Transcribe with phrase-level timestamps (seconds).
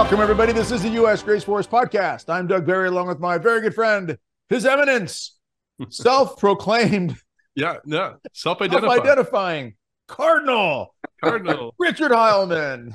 [0.00, 0.54] Welcome, everybody.
[0.54, 1.22] This is the U.S.
[1.22, 2.30] Grace Force podcast.
[2.30, 4.16] I'm Doug Barry, along with my very good friend,
[4.48, 5.38] His Eminence,
[5.90, 7.16] self-proclaimed,
[7.54, 8.14] Yeah, yeah.
[8.32, 8.90] Self-identified.
[8.96, 9.74] self-identifying
[10.08, 11.74] Cardinal Cardinal.
[11.78, 12.94] Richard Heilman.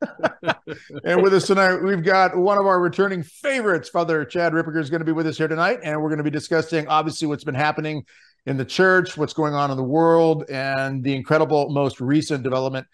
[1.04, 4.90] and with us tonight, we've got one of our returning favorites, Father Chad Ripperger, is
[4.90, 7.42] going to be with us here tonight, and we're going to be discussing obviously what's
[7.42, 8.04] been happening
[8.46, 12.86] in the church, what's going on in the world, and the incredible, most recent development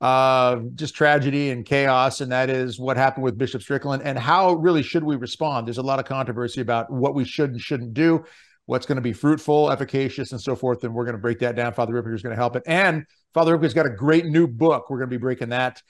[0.00, 4.52] of just tragedy and chaos, and that is what happened with Bishop Strickland and how
[4.52, 5.66] really should we respond.
[5.66, 8.24] There's a lot of controversy about what we should and shouldn't do,
[8.66, 10.84] what's going to be fruitful, efficacious, and so forth.
[10.84, 11.72] And we're going to break that down.
[11.74, 14.88] Father Ripperger is going to help it, and Father Ripperger's got a great new book.
[14.88, 15.82] We're going to be breaking that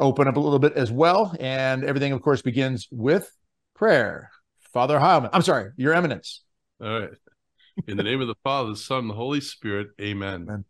[0.00, 1.34] open up a little bit as well.
[1.40, 3.28] And everything, of course, begins with
[3.74, 4.30] prayer.
[4.72, 6.42] Father Heilman, I'm sorry, Your Eminence.
[6.80, 7.10] All right.
[7.88, 10.46] In the name of the Father, the Son, the Holy Spirit, amen.
[10.48, 10.64] Amen.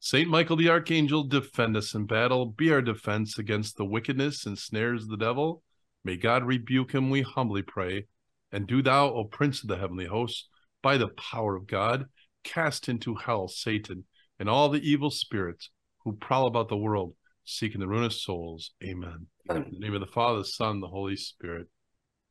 [0.00, 4.56] Saint Michael the Archangel, defend us in battle, be our defense against the wickedness and
[4.56, 5.62] snares of the devil.
[6.04, 8.06] May God rebuke him, we humbly pray.
[8.52, 10.48] And do thou, O Prince of the heavenly hosts,
[10.82, 12.06] by the power of God,
[12.44, 14.04] cast into hell Satan
[14.38, 15.70] and all the evil spirits
[16.04, 18.70] who prowl about the world, seeking the ruin of souls.
[18.82, 19.26] Amen.
[19.50, 21.66] In the name of the Father, the Son, the Holy Spirit.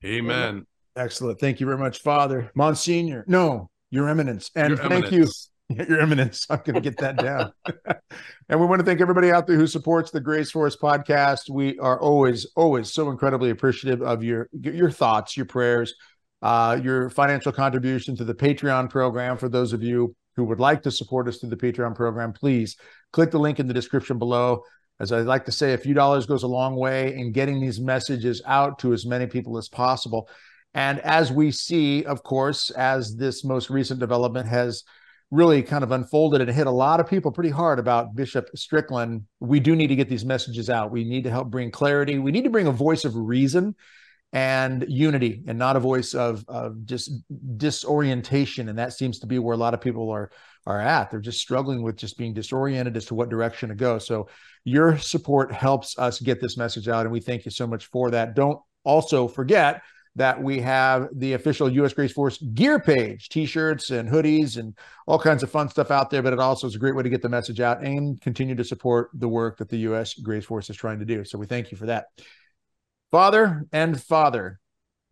[0.05, 0.65] Amen.
[0.95, 1.39] Excellent.
[1.39, 2.49] Thank you very much, Father.
[2.55, 3.25] Monsignor.
[3.27, 4.49] No, Your Eminence.
[4.55, 5.11] And Your thank Eminence.
[5.13, 5.27] you,
[5.89, 6.45] Your Eminence.
[6.49, 7.51] I'm going to get that down.
[8.49, 11.49] and we want to thank everybody out there who supports the Grace Force podcast.
[11.49, 15.93] We are always, always so incredibly appreciative of your your thoughts, your prayers,
[16.41, 19.37] uh, your financial contribution to the Patreon program.
[19.37, 22.77] For those of you who would like to support us through the Patreon program, please
[23.11, 24.63] click the link in the description below.
[25.01, 27.79] As I like to say, a few dollars goes a long way in getting these
[27.79, 30.29] messages out to as many people as possible.
[30.73, 34.83] And as we see, of course, as this most recent development has
[35.29, 39.23] really kind of unfolded and hit a lot of people pretty hard about Bishop Strickland,
[39.39, 40.91] we do need to get these messages out.
[40.91, 42.17] We need to help bring clarity.
[42.17, 43.75] We need to bring a voice of reason
[44.33, 47.11] and unity and not a voice of, of just
[47.57, 48.69] disorientation.
[48.69, 50.31] And that seems to be where a lot of people are
[50.67, 51.09] are at.
[51.09, 53.99] They're just struggling with just being disoriented as to what direction to go.
[53.99, 54.27] So
[54.65, 57.05] your support helps us get this message out.
[57.05, 58.35] And we thank you so much for that.
[58.35, 59.81] Don't also forget
[60.17, 61.93] that we have the official U.S.
[61.93, 66.23] Grace Force gear page, t-shirts and hoodies and all kinds of fun stuff out there.
[66.23, 68.63] But it also is a great way to get the message out and continue to
[68.63, 70.15] support the work that the U.S.
[70.15, 71.23] Grace Force is trying to do.
[71.23, 72.07] So we thank you for that.
[73.11, 74.59] Father and Father,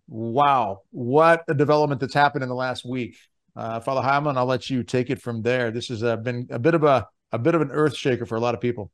[0.08, 3.16] wow, what a development that's happened in the last week.
[3.56, 5.70] Uh, Father Heilman, I'll let you take it from there.
[5.70, 8.36] This has uh, been a bit of a a bit of an earth shaker for
[8.36, 8.92] a lot of people.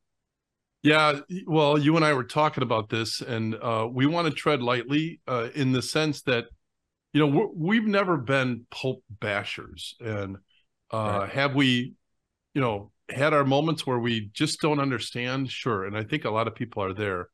[0.84, 4.64] Yeah, well, you and I were talking about this, and uh, we want to tread
[4.64, 6.46] lightly uh, in the sense that,
[7.14, 10.38] you know, we've never been Pope bashers, and
[10.92, 11.32] uh, Right.
[11.32, 11.94] have we,
[12.56, 15.52] you know, had our moments where we just don't understand?
[15.52, 17.30] Sure, and I think a lot of people are there,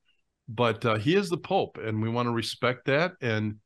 [0.49, 3.57] but uh, he is the Pope, and we want to respect that, and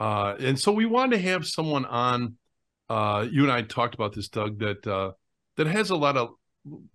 [0.00, 2.36] uh, and so we wanted to have someone on.
[2.88, 5.12] Uh, you and I talked about this, Doug, that uh,
[5.56, 6.30] that has a lot of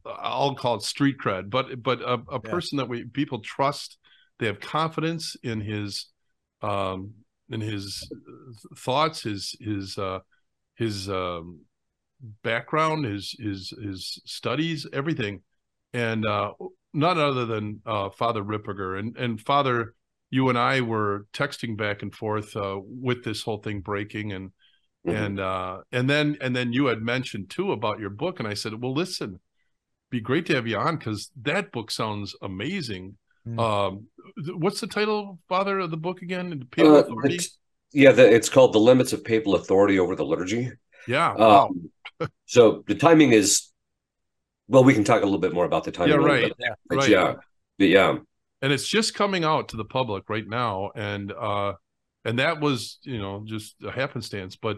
[0.05, 2.49] I'll call it street cred, but but a, a Yeah.
[2.49, 3.97] person that we people trust.
[4.39, 6.07] They have confidence in his
[6.61, 7.13] um
[7.49, 8.09] in his
[8.77, 10.19] thoughts, his his uh
[10.75, 11.61] his um
[12.43, 15.41] background, his his his studies, everything.
[15.93, 16.51] And uh
[16.93, 18.99] none other than uh Father Ripperger.
[18.99, 19.93] And and Father,
[20.29, 24.51] you and I were texting back and forth uh with this whole thing breaking and
[25.05, 25.15] Mhm.
[25.15, 28.53] and uh and then and then you had mentioned too about your book and i
[28.53, 29.39] said well listen
[30.13, 33.59] be great to have you on because that book sounds amazing Mm.
[33.59, 33.93] um
[34.45, 37.35] th- what's the title father of the book again The Papal Uh, Authority?
[37.35, 37.57] it's-
[37.91, 40.71] yeah, the, it's called "The Limits of Papal Authority Over the Liturgy."
[41.09, 41.67] yeah wow.
[41.67, 41.91] Um,
[42.55, 43.49] so the timing is,
[44.69, 46.13] well, we can talk a little bit more about the timing.
[46.21, 47.33] yeah right bit, but right yeah,
[47.79, 48.11] but yeah,
[48.61, 51.73] and it's just coming out to the public right now and uh
[52.25, 54.77] and that was you know just a happenstance but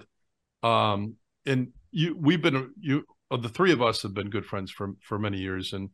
[0.71, 0.99] um
[1.45, 1.59] and
[1.91, 3.05] you we've been you
[3.35, 5.89] uh, the three of us have been good friends for for many years and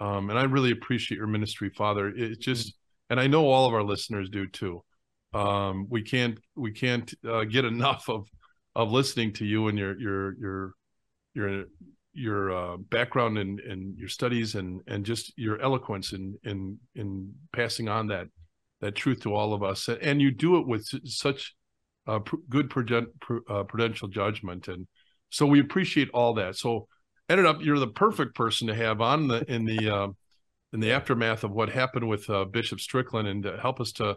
[0.00, 2.08] um and i really appreciate your ministry father.
[2.08, 2.74] It just
[3.10, 4.82] and i know all of our listeners do too.
[5.34, 8.26] Um we can't we can't uh, get enough of
[8.74, 10.74] of listening to you and your your your
[11.34, 11.64] your
[12.14, 17.32] your uh, background and and your studies and and just your eloquence in in in
[17.54, 18.26] passing on that
[18.82, 19.88] that truth to all of us.
[19.88, 21.54] And you do it with such
[22.06, 24.86] uh, pr- good prudent, pr- uh, prudential judgment and
[25.32, 26.86] so we appreciate all that so
[27.28, 30.08] ended up you're the perfect person to have on the in the uh,
[30.72, 34.16] in the aftermath of what happened with uh, Bishop Strickland and to help us to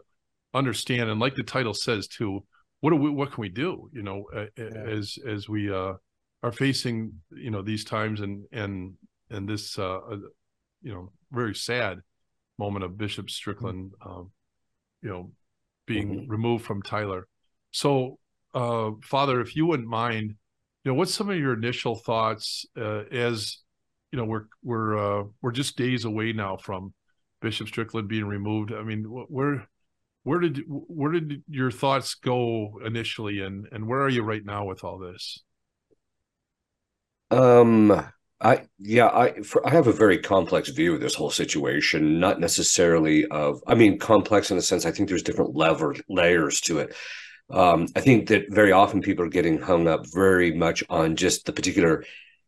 [0.53, 2.43] understand and like the title says too
[2.79, 5.93] what do we what can we do you know uh, as as we uh
[6.43, 8.93] are facing you know these times and and
[9.29, 10.17] and this uh uh,
[10.81, 11.99] you know very sad
[12.57, 14.31] moment of Bishop Strickland um
[15.01, 15.31] you know
[15.85, 16.31] being mm-hmm.
[16.31, 17.27] removed from Tyler.
[17.71, 18.19] So,
[18.53, 20.35] uh, Father, if you wouldn't mind,
[20.85, 23.57] you know, what's some of your initial thoughts uh, as
[24.11, 26.93] you know we're we're uh, we're just days away now from
[27.41, 28.71] Bishop Strickland being removed.
[28.71, 29.67] I mean, where
[30.23, 34.65] where did where did your thoughts go initially, and and where are you right now
[34.65, 35.43] with all this?
[37.31, 38.05] Um,
[38.39, 42.19] I yeah, I for, I have a very complex view of this whole situation.
[42.19, 46.61] Not necessarily of, I mean, complex in the sense I think there's different lever layers
[46.61, 46.95] to it.
[47.49, 51.45] Um, I think that very often people are getting hung up very much on just
[51.45, 52.03] the particular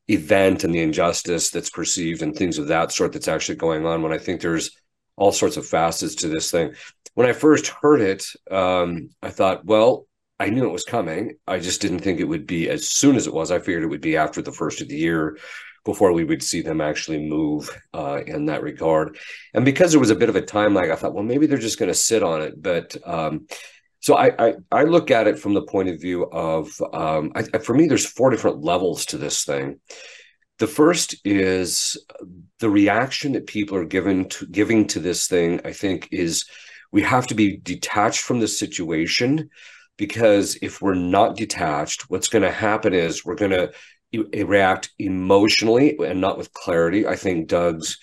[0.07, 4.01] event and the injustice that's perceived and things of that sort that's actually going on.
[4.01, 4.71] When I think there's
[5.15, 6.73] all sorts of facets to this thing.
[7.15, 10.07] When I first heard it, um, I thought, well,
[10.39, 11.37] I knew it was coming.
[11.47, 13.51] I just didn't think it would be as soon as it was.
[13.51, 15.37] I figured it would be after the first of the year
[15.83, 19.17] before we would see them actually move uh, in that regard.
[19.55, 21.57] And because there was a bit of a time lag, I thought, well, maybe they're
[21.57, 22.61] just going to sit on it.
[22.61, 23.47] But um,
[23.99, 27.43] so I, I, I look at it from the point of view of um, I,
[27.59, 29.79] for me, there's four different levels to this thing.
[30.59, 31.97] The first is
[32.59, 35.61] the reaction that people are given to giving to this thing.
[35.65, 36.45] I think is
[36.91, 39.49] we have to be detached from the situation
[39.97, 43.71] because if we're not detached, what's going to happen is we're going to
[44.45, 47.05] react emotionally and not with clarity.
[47.05, 47.97] I think Doug's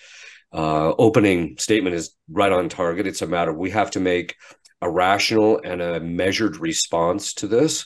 [0.53, 3.07] uh, opening statement is right on target.
[3.07, 4.35] It's a matter we have to make
[4.81, 7.85] a rational and a measured response to this.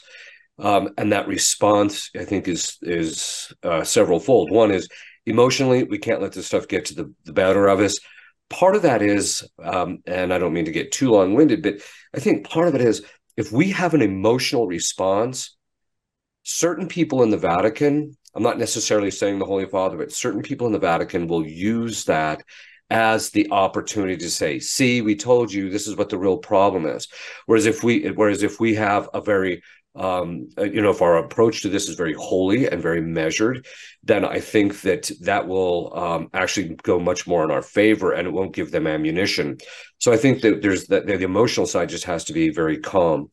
[0.58, 4.52] Um, and that response, I think, is is uh, several fold.
[4.52, 4.90] One is
[5.26, 8.00] emotionally, we can't let this stuff get to the, the better of us.
[8.50, 11.76] Part of that is, um, and I don't mean to get too long winded, but
[12.16, 13.06] I think part of it is
[13.38, 15.56] if we have an emotional response,
[16.44, 20.68] certain people in the Vatican, I'm not necessarily saying the Holy Father, but certain people
[20.68, 22.44] in the Vatican will use that
[22.90, 26.86] as the opportunity to say, see, we told you this is what the real problem
[26.86, 27.08] is.
[27.46, 29.62] Whereas if we whereas if we have a very
[29.96, 33.66] um, uh, you know, if our approach to this is very holy and very measured,
[34.04, 38.28] then I think that that will um, actually go much more in our favor, and
[38.28, 39.58] it won't give them ammunition.
[39.98, 43.32] So I think that there's that the emotional side just has to be very calm.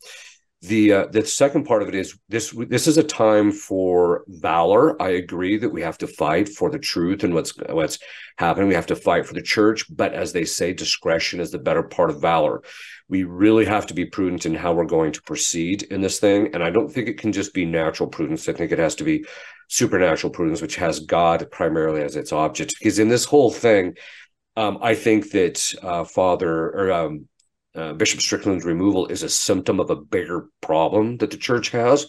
[0.66, 5.00] The uh, the second part of it is this this is a time for valor.
[5.00, 7.98] I agree that we have to fight for the truth and what's what's
[8.38, 8.68] happening.
[8.68, 11.82] We have to fight for the church, but as they say, discretion is the better
[11.82, 12.62] part of valor.
[13.08, 16.50] We really have to be prudent in how we're going to proceed in this thing,
[16.52, 18.48] and I don't think it can just be natural prudence.
[18.48, 19.24] I think it has to be
[19.68, 22.74] supernatural prudence, which has God primarily as its object.
[22.78, 23.96] Because in this whole thing,
[24.56, 27.28] um, I think that uh, Father or um,
[27.76, 32.06] uh, Bishop Strickland's removal is a symptom of a bigger problem that the church has,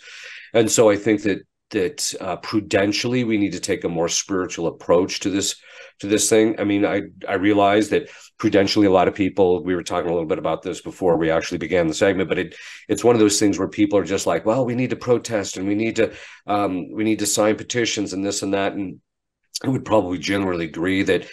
[0.54, 1.40] and so I think that
[1.72, 5.56] that uh, prudentially we need to take a more spiritual approach to this
[6.00, 6.60] to this thing.
[6.60, 9.64] I mean, I I realize that prudentially a lot of people.
[9.64, 12.40] We were talking a little bit about this before we actually began the segment, but
[12.40, 12.56] it
[12.88, 15.58] it's one of those things where people are just like, well, we need to protest
[15.58, 16.14] and we need to
[16.46, 19.00] um, we need to sign petitions and this and that, and
[19.64, 21.28] I would probably generally agree that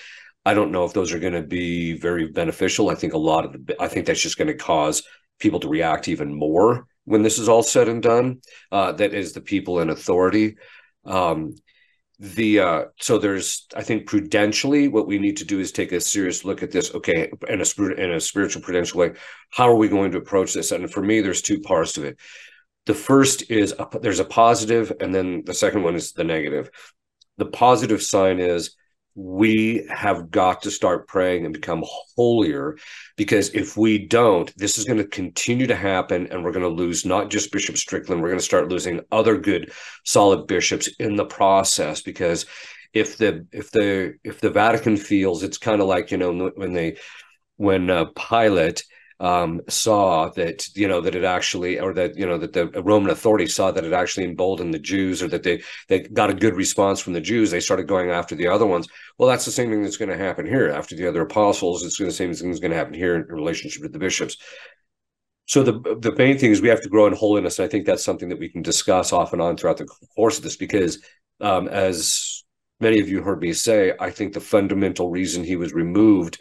[0.44, 2.90] I don't know if those are going to be very beneficial.
[2.90, 5.02] I think a lot of the, I think that's just going to cause
[5.38, 8.40] people to react even more when this is all said and done.
[8.70, 10.56] Uh, that is the people in authority.
[11.04, 11.54] Um,
[12.18, 16.00] the uh, so there's I think prudentially what we need to do is take a
[16.00, 16.94] serious look at this.
[16.94, 19.12] Okay, in a in a spiritual prudential way,
[19.50, 20.70] how are we going to approach this?
[20.70, 22.18] And for me, there's two parts to it.
[22.86, 26.70] The first is a, there's a positive, and then the second one is the negative.
[27.38, 28.76] The positive sign is
[29.14, 31.84] we have got to start praying and become
[32.16, 32.76] holier
[33.16, 36.68] because if we don't, this is going to continue to happen and we're going to
[36.68, 39.72] lose not just Bishop Strickland, we're going to start losing other good,
[40.04, 42.46] solid bishops in the process because
[42.92, 46.72] if the if the if the Vatican feels it's kind of like you know when
[46.72, 46.96] they
[47.56, 48.84] when uh, Pilate
[49.20, 53.10] um, saw that you know that it actually or that you know that the roman
[53.10, 56.54] authorities saw that it actually emboldened the jews or that they they got a good
[56.54, 57.50] response from the jews.
[57.50, 58.88] They started going after the other ones.
[59.18, 60.68] Well that's the same thing that's going to happen here.
[60.68, 63.82] After the other apostles it's the same thing that's going to happen here in relationship
[63.82, 64.36] with the bishops.
[65.46, 67.84] So the the main thing is we have to grow in holiness and i think
[67.86, 71.02] that's something that we can discuss off and on throughout the course of this because
[71.40, 72.44] um, as
[72.80, 76.38] many of you heard me say i think the fundamental reason he was removed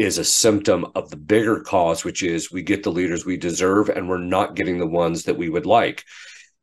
[0.00, 3.90] is a symptom of the bigger cause, which is we get the leaders we deserve
[3.90, 6.04] and we're not getting the ones that we would like.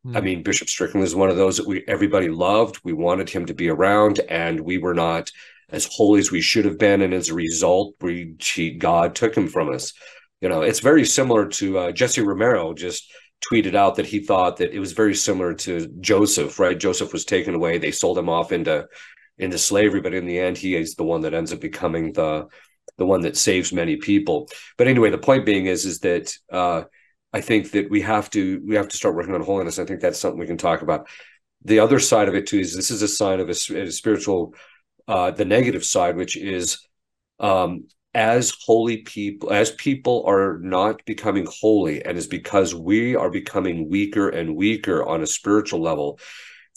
[0.06, 0.18] Mm.
[0.18, 2.80] I mean, Bishop Strickland is one of those that we everybody loved.
[2.84, 5.32] We wanted him to be around, and we were not
[5.70, 7.02] as holy as we should have been.
[7.02, 9.94] And as a result, we she, God took him from us.
[10.42, 13.12] You know, it's very similar to uh, Jesse Romero just
[13.52, 16.78] tweeted out that he thought that it was very similar to Joseph, right?
[16.78, 17.78] Joseph was taken away.
[17.78, 18.88] They sold him off into
[19.38, 22.48] into slavery, but in the end, he is the one that ends up becoming the
[22.98, 24.50] the one that saves many people.
[24.78, 26.84] But anyway, the point being is is that uh,
[27.34, 29.80] I think that we have to we have to start working on holiness.
[29.80, 31.08] I think that's something we can talk about.
[31.64, 34.54] The other side of it too is this is a sign of a, a spiritual,
[35.08, 36.80] uh, the negative side, which is
[37.40, 43.30] um, as holy people, as people are not becoming holy, and is because we are
[43.30, 46.20] becoming weaker and weaker on a spiritual level,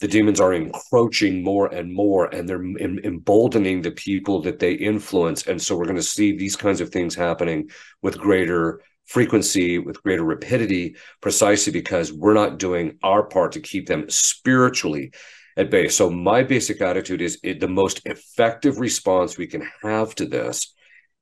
[0.01, 4.73] the demons are encroaching more and more and they're em- emboldening the people that they
[4.73, 5.47] influence.
[5.47, 7.69] And so we're going to see these kinds of things happening
[8.01, 13.87] with greater frequency with greater rapidity precisely because we're not doing our part to keep
[13.87, 15.11] them spiritually
[15.57, 15.87] at bay.
[15.89, 20.73] So my basic attitude is it, the most effective response we can have to this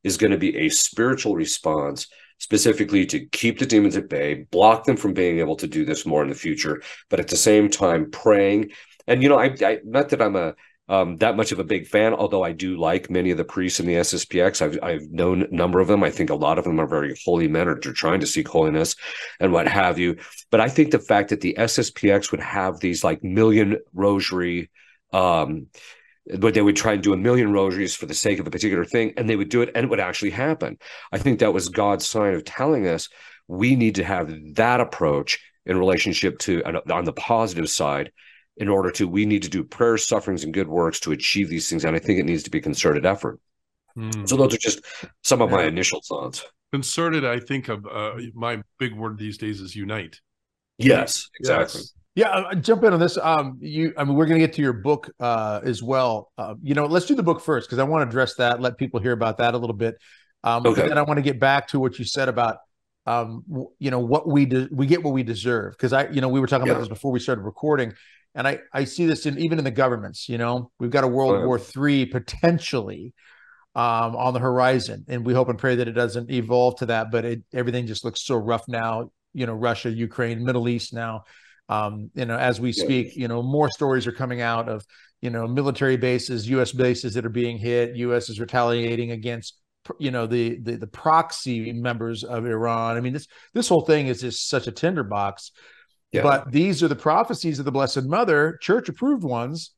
[0.03, 2.07] is going to be a spiritual response
[2.39, 6.05] specifically to keep the demons at bay, block them from being able to do this
[6.05, 8.71] more in the future, but at the same time praying.
[9.07, 10.55] And you know, I, I not that I'm a
[10.89, 13.79] um, that much of a big fan, although I do like many of the priests
[13.79, 14.61] in the SSPX.
[14.61, 16.03] I've I've known a number of them.
[16.03, 18.47] I think a lot of them are very holy men or they're trying to seek
[18.47, 18.95] holiness
[19.39, 20.17] and what have you.
[20.49, 24.71] But I think the fact that the SSPX would have these like million rosary
[25.13, 25.67] um,
[26.37, 28.85] but they would try and do a million rosaries for the sake of a particular
[28.85, 30.77] thing and they would do it and it would actually happen.
[31.11, 33.09] I think that was god's sign of telling us
[33.47, 38.11] we need to have that approach in relationship to on the positive side
[38.57, 41.69] in order to we need to do prayers sufferings and good works to achieve these
[41.69, 43.39] things and i think it needs to be concerted effort.
[43.95, 44.25] Hmm.
[44.25, 44.81] so those are just
[45.23, 46.45] some of my initial thoughts.
[46.71, 50.19] Concerted i think of uh, my big word these days is unite.
[50.77, 51.81] Yes exactly.
[51.81, 51.93] Yes.
[52.19, 53.17] Yeah, uh, jump in on this.
[53.17, 56.33] Um, you, I mean, we're going to get to your book uh, as well.
[56.37, 58.59] Uh, you know, let's do the book first because I want to address that.
[58.59, 59.95] Let people hear about that a little bit.
[60.43, 60.89] Um, okay.
[60.89, 62.57] then I want to get back to what you said about,
[63.05, 63.45] um,
[63.79, 66.41] you know, what we de- we get what we deserve because I, you know, we
[66.41, 66.73] were talking yeah.
[66.73, 67.93] about this before we started recording,
[68.35, 70.27] and I I see this in even in the governments.
[70.27, 71.45] You know, we've got a World oh, yeah.
[71.45, 73.13] War Three potentially
[73.75, 77.11] um, on the horizon, and we hope and pray that it doesn't evolve to that.
[77.11, 79.11] But it, everything just looks so rough now.
[79.33, 81.23] You know, Russia, Ukraine, Middle East now
[81.69, 84.83] um, you know, as we speak, you know, more stories are coming out of,
[85.21, 86.71] you know, military bases, U.S.
[86.71, 87.95] bases that are being hit.
[87.95, 88.27] U.S.
[88.29, 89.55] is retaliating against,
[89.99, 92.97] you know, the the, the proxy members of Iran.
[92.97, 95.51] I mean, this this whole thing is just such a tinderbox.
[96.11, 96.23] Yeah.
[96.23, 99.75] But these are the prophecies of the Blessed Mother, church approved ones,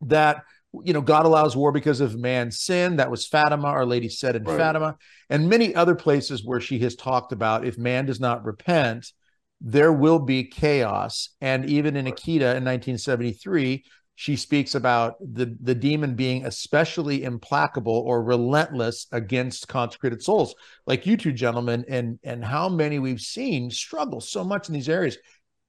[0.00, 0.42] that
[0.84, 2.96] you know God allows war because of man's sin.
[2.96, 4.58] That was Fatima, Our Lady said in right.
[4.58, 4.96] Fatima,
[5.30, 9.12] and many other places where she has talked about if man does not repent,
[9.60, 11.30] there will be chaos.
[11.40, 13.84] And even in Akita in 1973,
[14.14, 21.06] she speaks about the, the demon being especially implacable or relentless against consecrated souls, like
[21.06, 25.16] you two gentlemen, and and how many we've seen struggle so much in these areas.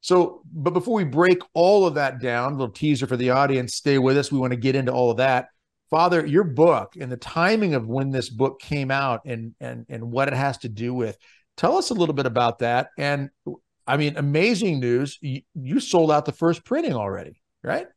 [0.02, 4.00] So, but before we break all of that down, little teaser for the audience, stay
[4.00, 4.32] with us.
[4.32, 5.50] We want to get into all of that.
[5.92, 10.12] Father, your book and the timing of when this book came out and and and
[10.12, 11.18] what it has to do with.
[11.56, 13.30] Tell us a little bit about that and
[13.90, 15.18] I mean, amazing news.
[15.20, 17.88] You, you sold out the first printing already, right?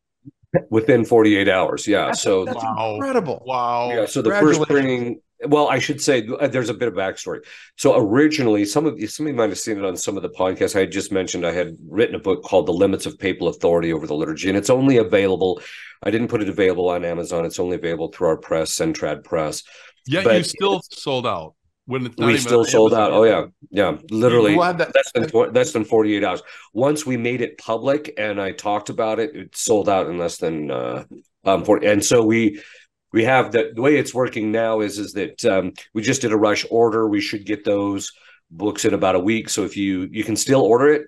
[0.70, 1.86] Within 48 hours.
[1.86, 2.06] Yeah.
[2.06, 2.94] That's, so that's wow.
[2.94, 3.42] incredible.
[3.44, 3.90] Wow.
[3.90, 4.06] Yeah.
[4.06, 7.44] So the first printing, well, I should say uh, there's a bit of backstory.
[7.76, 10.22] So originally, some of you, some of you might have seen it on some of
[10.22, 10.74] the podcasts.
[10.74, 13.92] I had just mentioned I had written a book called The Limits of Papal Authority
[13.92, 15.60] Over the Liturgy, and it's only available.
[16.02, 17.44] I didn't put it available on Amazon.
[17.44, 19.62] It's only available through our press, Sentrad Press.
[20.06, 21.54] Yeah, you still sold out
[21.86, 23.12] when it's we still sold out.
[23.12, 26.42] Oh yeah, yeah, literally that, less than less than forty eight hours.
[26.72, 30.38] Once we made it public and I talked about it, it sold out in less
[30.38, 31.04] than uh,
[31.44, 32.62] um, 40, and so we
[33.12, 36.32] we have the, the way it's working now is is that um, we just did
[36.32, 37.08] a rush order.
[37.08, 38.12] We should get those
[38.50, 39.48] books in about a week.
[39.48, 41.02] So if you you can still order it.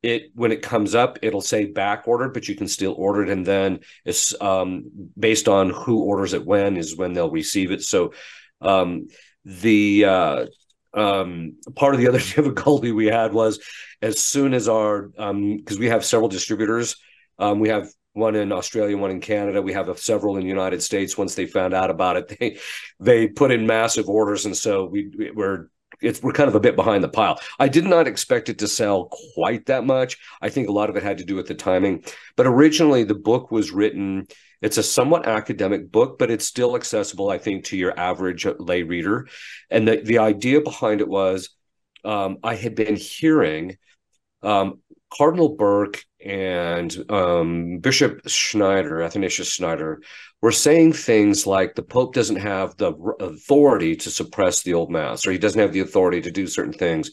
[0.00, 3.30] It when it comes up, it'll say back ordered, but you can still order it,
[3.30, 4.84] and then it's um,
[5.18, 7.82] based on who orders it when is when they'll receive it.
[7.82, 8.12] So
[8.60, 9.08] um,
[9.44, 10.46] the uh,
[10.94, 13.60] um, part of the other difficulty we had was
[14.02, 16.96] as soon as our because um, we have several distributors,
[17.38, 19.62] um, we have one in Australia, one in Canada.
[19.62, 21.16] We have several in the United States.
[21.16, 22.58] Once they found out about it, they
[23.00, 25.68] they put in massive orders, and so we we're
[26.02, 27.40] it's we're kind of a bit behind the pile.
[27.58, 30.18] I did not expect it to sell quite that much.
[30.40, 32.04] I think a lot of it had to do with the timing.
[32.36, 34.26] But originally, the book was written
[34.60, 38.82] it's a somewhat academic book, but it's still accessible, I think, to your average lay
[38.82, 39.28] reader.
[39.70, 41.50] And the, the idea behind it was
[42.04, 43.76] um, I had been hearing
[44.42, 44.80] um,
[45.16, 50.00] Cardinal Burke and um, Bishop Schneider, Athanasius Schneider,
[50.42, 55.26] were saying things like the Pope doesn't have the authority to suppress the old Mass,
[55.26, 57.10] or he doesn't have the authority to do certain things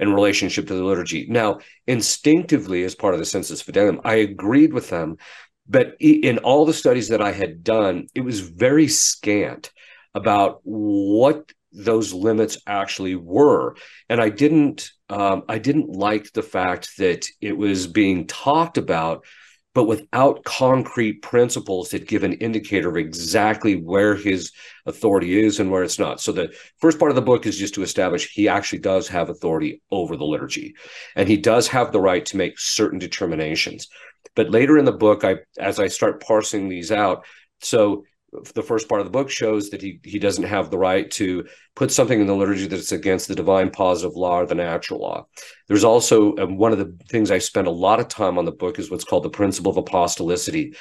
[0.00, 1.26] in relationship to the liturgy.
[1.28, 5.18] Now, instinctively, as part of the Sensus Fidelium, I agreed with them
[5.68, 9.72] but in all the studies that I had done, it was very scant
[10.14, 13.74] about what those limits actually were.
[14.08, 19.24] And I didn't um, I didn't like the fact that it was being talked about,
[19.74, 24.52] but without concrete principles that give an indicator of exactly where his
[24.86, 26.20] authority is and where it's not.
[26.20, 29.30] So the first part of the book is just to establish he actually does have
[29.30, 30.74] authority over the liturgy,
[31.16, 33.88] and he does have the right to make certain determinations.
[34.36, 37.26] But later in the book, I as I start parsing these out,
[37.60, 38.04] so
[38.54, 41.44] the first part of the book shows that he he doesn't have the right to
[41.74, 45.26] put something in the liturgy that's against the divine positive law or the natural law.
[45.68, 48.52] There's also um, one of the things I spend a lot of time on the
[48.52, 50.76] book is what's called the principle of apostolicity.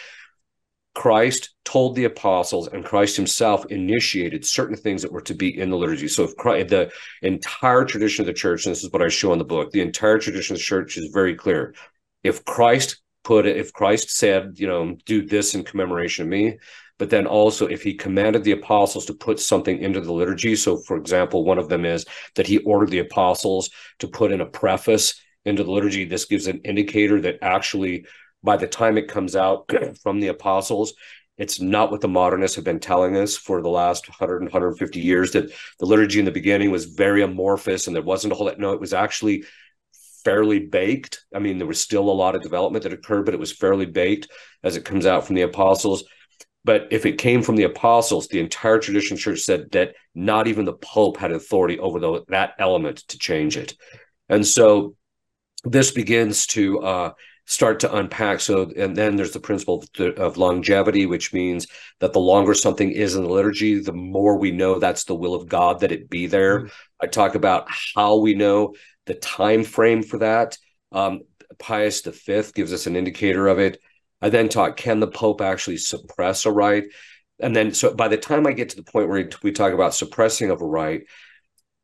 [0.95, 5.71] Christ told the apostles, and Christ himself initiated certain things that were to be in
[5.71, 6.07] the liturgy.
[6.07, 6.91] So, if Christ, the
[7.23, 9.81] entire tradition of the church, and this is what I show in the book, the
[9.81, 11.73] entire tradition of the church is very clear.
[12.23, 16.59] If Christ put it, if Christ said, you know, do this in commemoration of me,
[16.99, 20.55] but then also if he commanded the apostles to put something into the liturgy.
[20.55, 23.69] So, for example, one of them is that he ordered the apostles
[23.99, 26.05] to put in a preface into the liturgy.
[26.05, 28.05] This gives an indicator that actually,
[28.43, 29.69] by the time it comes out
[30.03, 30.93] from the apostles,
[31.37, 35.31] it's not what the modernists have been telling us for the last 100 150 years
[35.31, 38.59] that the liturgy in the beginning was very amorphous and there wasn't a whole lot.
[38.59, 39.45] No, it was actually
[40.23, 41.25] fairly baked.
[41.33, 43.85] I mean, there was still a lot of development that occurred, but it was fairly
[43.85, 44.29] baked
[44.63, 46.03] as it comes out from the apostles.
[46.65, 50.65] But if it came from the apostles, the entire tradition church said that not even
[50.65, 53.75] the Pope had authority over the, that element to change it.
[54.29, 54.95] And so
[55.65, 57.11] this begins to uh,
[57.45, 58.39] start to unpack.
[58.39, 61.67] So, and then there's the principle of, of, longevity, which means
[61.99, 65.35] that the longer something is in the liturgy, the more we know that's the will
[65.35, 66.61] of God that it be there.
[66.61, 66.67] Mm-hmm.
[67.01, 70.57] I talk about how we know the time frame for that.
[70.91, 71.21] Um,
[71.59, 73.79] Pius V gives us an indicator of it.
[74.23, 76.85] I then taught can the Pope actually suppress a rite?
[77.39, 79.93] And then, so by the time I get to the point where we talk about
[79.93, 81.03] suppressing of a rite,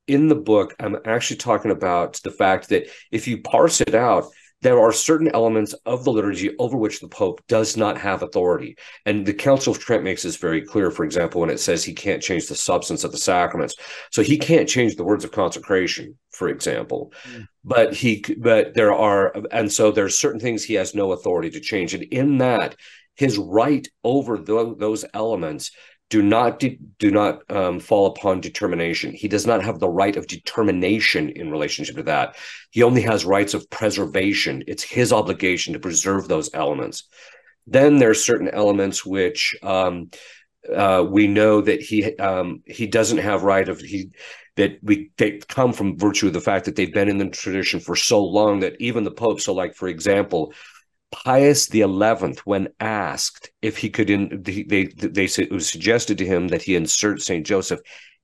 [0.08, 4.28] in the book, I'm actually talking about the fact that if you parse it out,
[4.62, 8.76] there are certain elements of the liturgy over which the Pope does not have authority.
[9.06, 11.93] And the Council of Trent makes this very clear, for example, when it says he
[11.93, 13.76] can't change the substance of the sacraments.
[14.12, 17.13] So he can't change the words of consecration, for example.
[17.32, 17.48] Mm.
[17.63, 21.60] But he but there are and so there's certain things he has no authority to
[21.60, 21.93] change.
[21.93, 22.76] And in that,
[23.15, 25.72] his right over those elements
[26.10, 29.13] do not de- do not um, fall upon determination.
[29.13, 32.36] He does not have the right of determination in relationship to that.
[32.72, 34.63] He only has rights of preservation.
[34.67, 37.08] It's his obligation to preserve those elements.
[37.67, 40.10] Then there are certain elements which um,
[40.74, 44.12] uh, we know that he um, he doesn't have right of he
[44.56, 47.80] that we they come from virtue of the fact that they've been in the tradition
[47.80, 49.39] for so long that even the Pope.
[49.39, 50.54] So, like for example,
[51.12, 51.86] Pius XI,
[52.45, 56.62] when asked if he could, in, they they, they it was suggested to him that
[56.62, 57.80] he insert Saint Joseph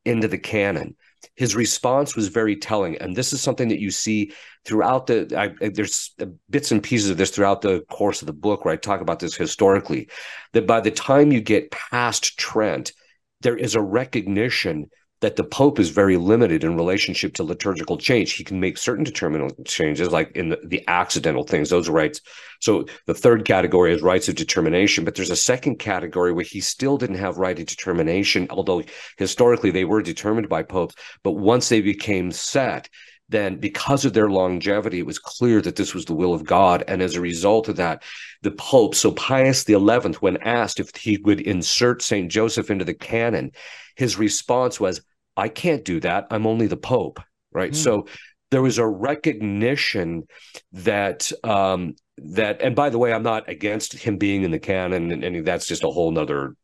[0.06, 0.96] into the canon.
[1.36, 4.32] His response was very telling, and this is something that you see
[4.64, 5.34] throughout the.
[5.36, 6.14] I, there's
[6.50, 9.20] bits and pieces of this throughout the course of the book where I talk about
[9.20, 10.10] this historically.
[10.54, 12.94] That by the time you get past Trent,
[13.42, 14.90] there is a recognition
[15.26, 18.34] that the Pope is very limited in relationship to liturgical change.
[18.34, 22.22] He can make certain determinant changes, like in the, the, accidental things, those rights.
[22.62, 26.62] So the third category is rights of determination, but there's a second category where he
[26.62, 28.84] still didn't have right of determination, although
[29.18, 30.94] historically they were determined by popes.
[31.24, 32.88] But once they became set,
[33.28, 36.84] then because of their longevity, it was clear that this was the will of God.
[36.88, 38.04] And as a result of that,
[38.44, 42.30] the Pope, so Pius XI, when asked if he would insert St.
[42.30, 43.54] Joseph into the canon,
[43.96, 45.02] his response was,
[45.38, 46.28] I can't do that.
[46.32, 47.20] I'm only the Pope.
[47.52, 47.72] Right.
[47.72, 47.76] Mm.
[47.76, 48.06] So
[48.52, 50.24] there was a recognition
[50.72, 55.12] that um, that and by the way i'm not against him being in the canon
[55.12, 56.56] and, and that's just a whole nother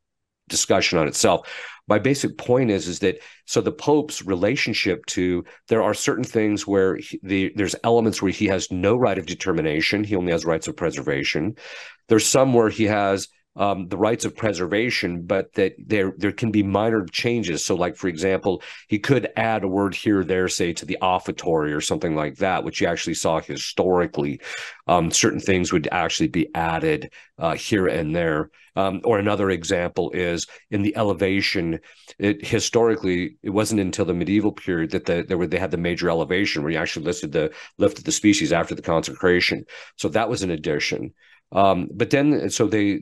[0.48, 1.48] discussion on itself
[1.88, 6.66] my basic point is is that so the pope's relationship to there are certain things
[6.66, 10.46] where he, the, there's elements where he has no right of determination he only has
[10.46, 11.56] rights of preservation
[12.08, 16.52] there's some where he has um, the rights of preservation, but that there there can
[16.52, 17.66] be minor changes.
[17.66, 20.98] So, like for example, he could add a word here or there, say to the
[21.02, 24.40] offertory or something like that, which you actually saw historically.
[24.88, 28.50] Um, certain things would actually be added uh, here and there.
[28.78, 31.80] Um, or another example is in the elevation.
[32.20, 35.78] It, historically, it wasn't until the medieval period that the, there were they had the
[35.78, 39.66] major elevation where you actually listed the lifted the species after the consecration.
[39.98, 41.14] So that was an addition.
[41.52, 43.02] Um, but then, so they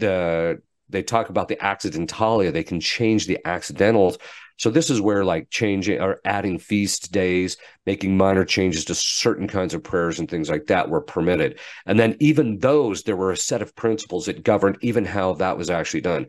[0.00, 4.18] the they talk about the accidentalia they can change the accidentals
[4.56, 9.48] so this is where like changing or adding feast days making minor changes to certain
[9.48, 13.32] kinds of prayers and things like that were permitted and then even those there were
[13.32, 16.26] a set of principles that governed even how that was actually done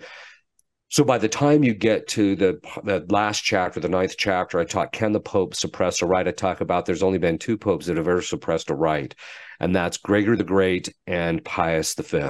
[0.89, 4.65] So by the time you get to the the last chapter, the ninth chapter, I
[4.65, 6.27] talk can the Pope suppress a rite?
[6.27, 9.15] I talk about there's only been two popes that have ever suppressed a rite,
[9.59, 12.29] and that's Gregory the Great and Pius V.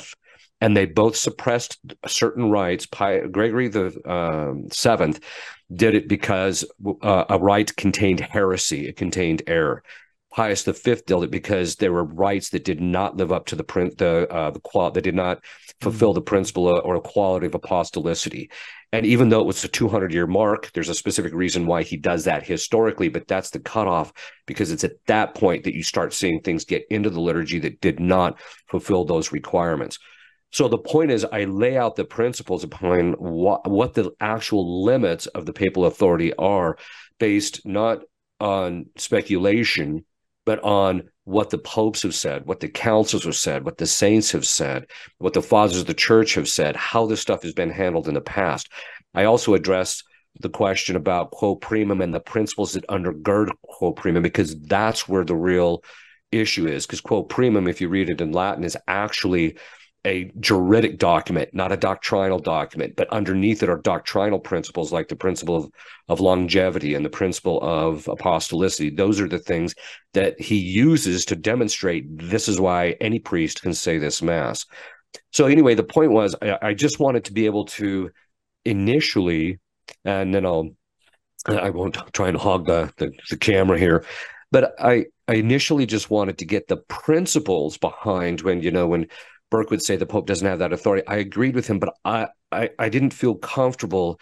[0.61, 2.85] And they both suppressed certain rites.
[2.85, 5.19] Pi- Gregory the um, Seventh
[5.73, 6.63] did it because
[7.01, 9.83] uh, a rite contained heresy; it contained error.
[10.31, 13.65] Pius V did it because there were rites that did not live up to the
[13.65, 15.43] print the uh, the qual that did not
[15.81, 18.49] fulfill the principle or equality of apostolicity.
[18.93, 21.97] And even though it was a 200 year mark, there's a specific reason why he
[21.97, 24.13] does that historically, but that's the cutoff
[24.45, 27.81] because it's at that point that you start seeing things get into the liturgy that
[27.81, 29.97] did not fulfill those requirements.
[30.51, 35.27] So the point is, I lay out the principles behind what, what the actual limits
[35.27, 36.77] of the papal authority are
[37.19, 38.01] based not
[38.39, 40.03] on speculation,
[40.45, 44.31] but on what the popes have said, what the councils have said, what the saints
[44.31, 44.87] have said,
[45.19, 48.15] what the fathers of the church have said, how this stuff has been handled in
[48.15, 48.69] the past.
[49.13, 50.03] I also address
[50.39, 55.23] the question about quo primum and the principles that undergird quo primum, because that's where
[55.23, 55.83] the real
[56.31, 56.85] issue is.
[56.85, 59.57] Because quo primum, if you read it in Latin, is actually
[60.05, 65.15] a juridic document, not a doctrinal document, but underneath it are doctrinal principles like the
[65.15, 65.71] principle of,
[66.09, 68.95] of longevity and the principle of apostolicity.
[68.95, 69.75] Those are the things
[70.13, 74.65] that he uses to demonstrate this is why any priest can say this mass.
[75.31, 78.09] So, anyway, the point was I, I just wanted to be able to
[78.65, 79.59] initially,
[80.03, 80.69] and then I'll,
[81.45, 84.03] I won't try and hog the, the, the camera here,
[84.51, 89.07] but I, I initially just wanted to get the principles behind when, you know, when
[89.51, 91.05] Burke would say the Pope doesn't have that authority.
[91.07, 94.19] I agreed with him, but I, I, I didn't feel comfortable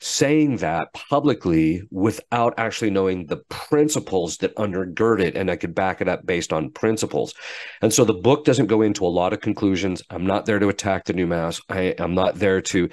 [0.00, 6.00] saying that publicly without actually knowing the principles that undergird it and I could back
[6.00, 7.34] it up based on principles.
[7.82, 10.02] And so the book doesn't go into a lot of conclusions.
[10.08, 11.60] I'm not there to attack the new mass.
[11.68, 12.88] I, am not there to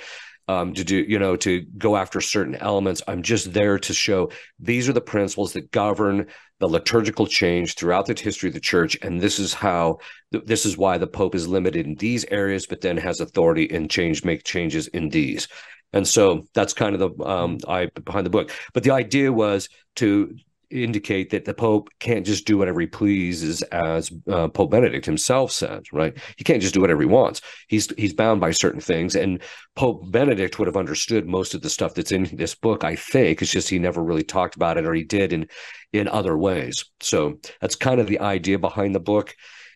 [0.48, 3.02] um, to do, you know, to go after certain elements.
[3.08, 6.28] I'm just there to show these are the principles that govern
[6.60, 8.98] the liturgical change throughout the history of the church.
[9.02, 10.00] And this is how,
[10.32, 13.90] this is why the Pope is limited in these areas, but then has authority and
[13.90, 15.48] change, make changes in these.
[15.94, 18.52] And so that's kind of the um, I behind the book.
[18.74, 20.36] But the idea was to
[20.70, 25.52] indicate that the Pope can't just do whatever he pleases, as uh, Pope Benedict himself
[25.52, 25.84] said.
[25.92, 26.18] Right?
[26.38, 27.42] He can't just do whatever he wants.
[27.68, 29.42] He's he's bound by certain things, and
[29.76, 32.84] Pope Benedict would have understood most of the stuff that's in this book.
[32.84, 35.48] I think it's just he never really talked about it, or he did in
[35.94, 36.86] in other ways.
[37.00, 39.36] So that's kind of the idea behind the book.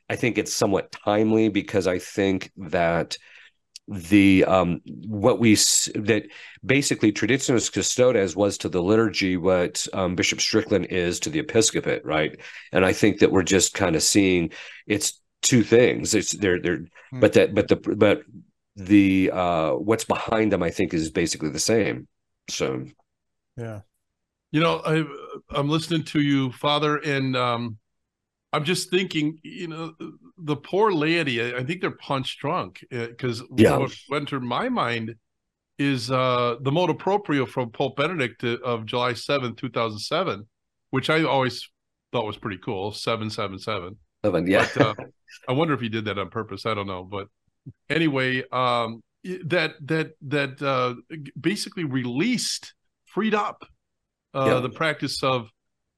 [0.09, 3.17] I think it's somewhat timely because I think that
[3.87, 6.23] the um, what we that
[6.65, 12.05] basically traditionis custodes was to the liturgy what um, Bishop Strickland is to the episcopate,
[12.05, 12.39] right?
[12.71, 14.51] And I think that we're just kind of seeing
[14.87, 16.13] it's two things.
[16.13, 17.19] It's they're they're hmm.
[17.19, 18.21] but that but the but
[18.75, 22.07] the uh what's behind them I think is basically the same.
[22.49, 22.85] So
[23.57, 23.81] yeah.
[24.51, 25.03] You know, I
[25.49, 27.77] I'm listening to you, Father, and um
[28.53, 29.93] I'm just thinking, you know,
[30.37, 31.55] the poor laity.
[31.55, 33.77] I think they're punch drunk because uh, yeah.
[33.77, 35.15] what went through my mind
[35.77, 40.47] is uh, the motu proprio from Pope Benedict of July 7, 2007,
[40.91, 41.67] which I always
[42.11, 42.91] thought was pretty cool.
[42.91, 43.97] Seven seven seven.
[44.23, 44.67] Seven, yeah.
[44.75, 44.93] But, uh,
[45.49, 46.65] I wonder if he did that on purpose.
[46.65, 47.27] I don't know, but
[47.89, 49.01] anyway, um,
[49.45, 50.95] that that that uh,
[51.39, 52.73] basically released,
[53.05, 53.63] freed up
[54.33, 54.59] uh, yeah.
[54.59, 55.49] the practice of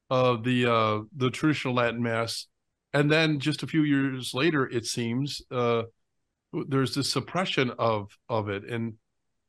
[0.10, 2.48] of the uh, the traditional Latin Mass,
[2.94, 5.84] and then just a few years later, it seems uh,
[6.68, 8.94] there's this suppression of of it, and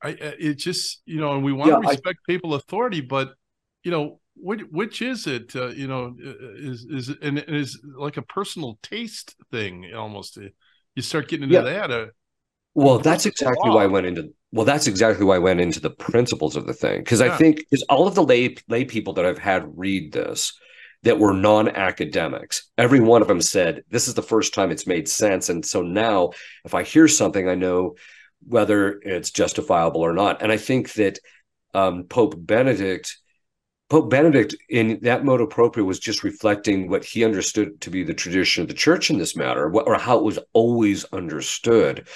[0.03, 3.35] I it just you know, and we want yeah, to respect I, papal authority, but
[3.83, 5.55] you know, which which is it?
[5.55, 10.39] Uh, you know, is is and it is like a personal taste thing almost.
[10.95, 11.63] You start getting into yeah.
[11.63, 11.91] that.
[11.91, 12.07] Uh,
[12.75, 15.91] well, that's exactly why I went into well, that's exactly why I went into the
[15.91, 17.35] principles of the thing because yeah.
[17.35, 20.53] I think because all of the lay lay people that I've had read this
[21.05, 25.09] that were non-academics, every one of them said this is the first time it's made
[25.09, 26.33] sense, and so now
[26.65, 27.95] if I hear something, I know
[28.47, 30.43] whether it's justifiable or not.
[30.43, 31.19] And I think that
[31.73, 33.17] um, Pope Benedict.
[33.91, 38.15] Pope Benedict, in that motu proprio, was just reflecting what he understood to be the
[38.15, 42.09] tradition of the church in this matter, or how it was always understood.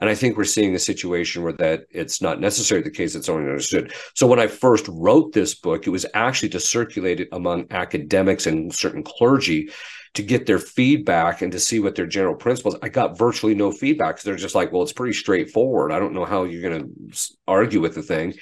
[0.00, 3.28] And I think we're seeing a situation where that it's not necessarily the case, it's
[3.28, 3.92] only understood.
[4.14, 8.46] So when I first wrote this book, it was actually to circulate it among academics
[8.46, 9.70] and certain clergy
[10.14, 12.76] to get their feedback and to see what their general principles.
[12.82, 15.92] I got virtually no feedback because they're just like, well, it's pretty straightforward.
[15.92, 18.34] I don't know how you're going to argue with the thing.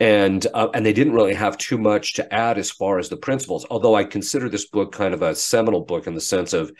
[0.00, 3.16] And uh, and they didn't really have too much to add as far as the
[3.16, 3.66] principles.
[3.70, 6.72] Although I consider this book kind of a seminal book in the sense of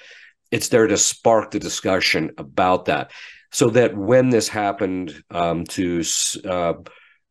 [0.51, 3.13] it's there to spark the discussion about that
[3.53, 6.03] so that when this happened um, to
[6.45, 6.75] uh,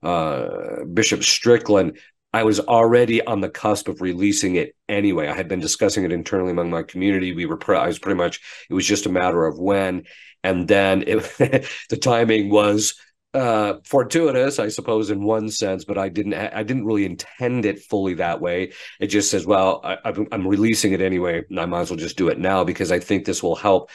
[0.03, 1.97] uh, Bishop Strickland,
[2.33, 5.27] I was already on the cusp of releasing it anyway.
[5.27, 7.33] I had been discussing it internally among my community.
[7.33, 10.03] We were, pre- I was pretty much, it was just a matter of when.
[10.43, 12.95] And then it, the timing was
[13.33, 17.79] uh, fortuitous, I suppose, in one sense, but I didn't, I didn't really intend it
[17.79, 18.73] fully that way.
[18.99, 19.97] It just says, well, I,
[20.31, 22.99] I'm releasing it anyway, and I might as well just do it now because I
[22.99, 23.89] think this will help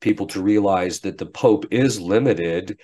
[0.00, 2.78] people to realize that the Pope is limited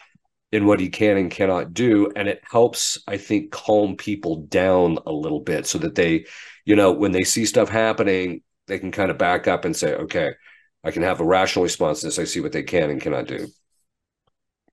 [0.54, 4.96] in what he can and cannot do and it helps i think calm people down
[5.04, 6.24] a little bit so that they
[6.64, 9.92] you know when they see stuff happening they can kind of back up and say
[9.96, 10.32] okay
[10.84, 12.20] i can have a rational response to this.
[12.20, 13.48] I see what they can and cannot do.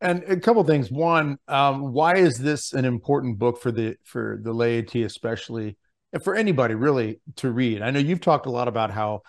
[0.02, 0.92] And a couple of things.
[0.92, 5.78] One um, why is this an important book for the for the laity especially
[6.14, 7.82] and for anybody really to read?
[7.82, 9.22] I know you've talked a lot about how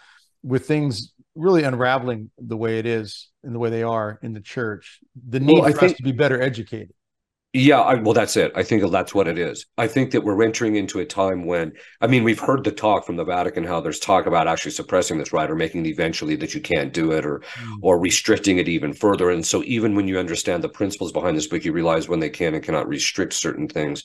[0.43, 4.41] with things really unraveling the way it is and the way they are in the
[4.41, 6.93] church, the need well, for think, us to be better educated.
[7.55, 8.51] Yeah, I, well, that's it.
[8.55, 9.67] I think that's what it is.
[9.77, 13.05] I think that we're entering into a time when, I mean, we've heard the talk
[13.05, 16.35] from the Vatican how there's talk about actually suppressing this rite or making it eventually
[16.37, 17.79] that you can't do it or mm.
[17.83, 19.29] or restricting it even further.
[19.29, 22.31] And so, even when you understand the principles behind this book, you realize when they
[22.31, 24.05] can and cannot restrict certain things.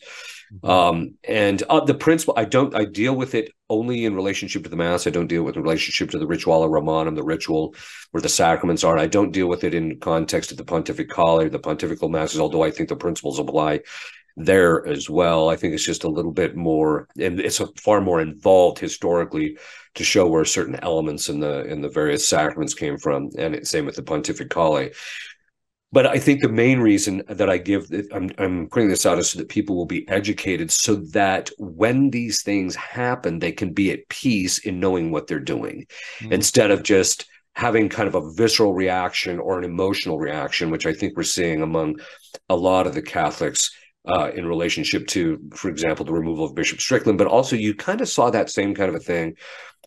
[0.53, 0.69] Mm-hmm.
[0.69, 4.69] Um, and uh, the principle, I don't, I deal with it only in relationship to
[4.69, 5.05] the mass.
[5.05, 7.75] I don't deal with the relationship to the rituale Romanum, the ritual
[8.11, 8.97] where the sacraments are.
[8.97, 12.63] I don't deal with it in context of the pontificale, or the pontifical masses, although
[12.63, 13.81] I think the principles apply
[14.37, 15.49] there as well.
[15.49, 19.57] I think it's just a little bit more, and it's far more involved historically
[19.95, 23.85] to show where certain elements in the in the various sacraments came from, and same
[23.85, 24.93] with the pontificale.
[25.91, 29.31] But I think the main reason that I give, I'm, I'm putting this out is
[29.31, 33.91] so that people will be educated so that when these things happen, they can be
[33.91, 35.85] at peace in knowing what they're doing
[36.19, 36.33] mm-hmm.
[36.33, 40.93] instead of just having kind of a visceral reaction or an emotional reaction, which I
[40.93, 41.99] think we're seeing among
[42.49, 43.71] a lot of the Catholics
[44.07, 47.17] uh, in relationship to, for example, the removal of Bishop Strickland.
[47.17, 49.35] But also, you kind of saw that same kind of a thing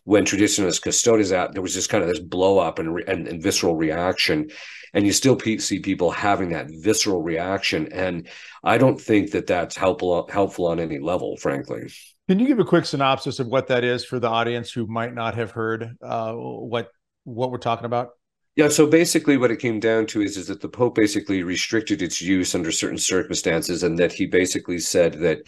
[0.03, 1.53] when Traditionis Custodes out.
[1.53, 4.49] There was just kind of this blow up and, and, and visceral reaction
[4.93, 8.27] and you still see people having that visceral reaction and
[8.63, 11.89] i don't think that that's helpful helpful on any level frankly.
[12.31, 15.13] Can you give a quick synopsis of what that is for the audience who might
[15.13, 16.89] not have heard uh, what
[17.25, 18.11] what we're talking about?
[18.55, 22.01] Yeah, so basically what it came down to is, is that the Pope basically restricted
[22.01, 25.39] its use under certain circumstances, and that he basically said that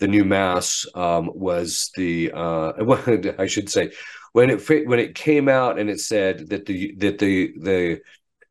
[0.00, 2.72] the new mass um, was the uh,
[3.38, 3.92] I should say
[4.32, 8.00] when it when it came out and it said that the that the the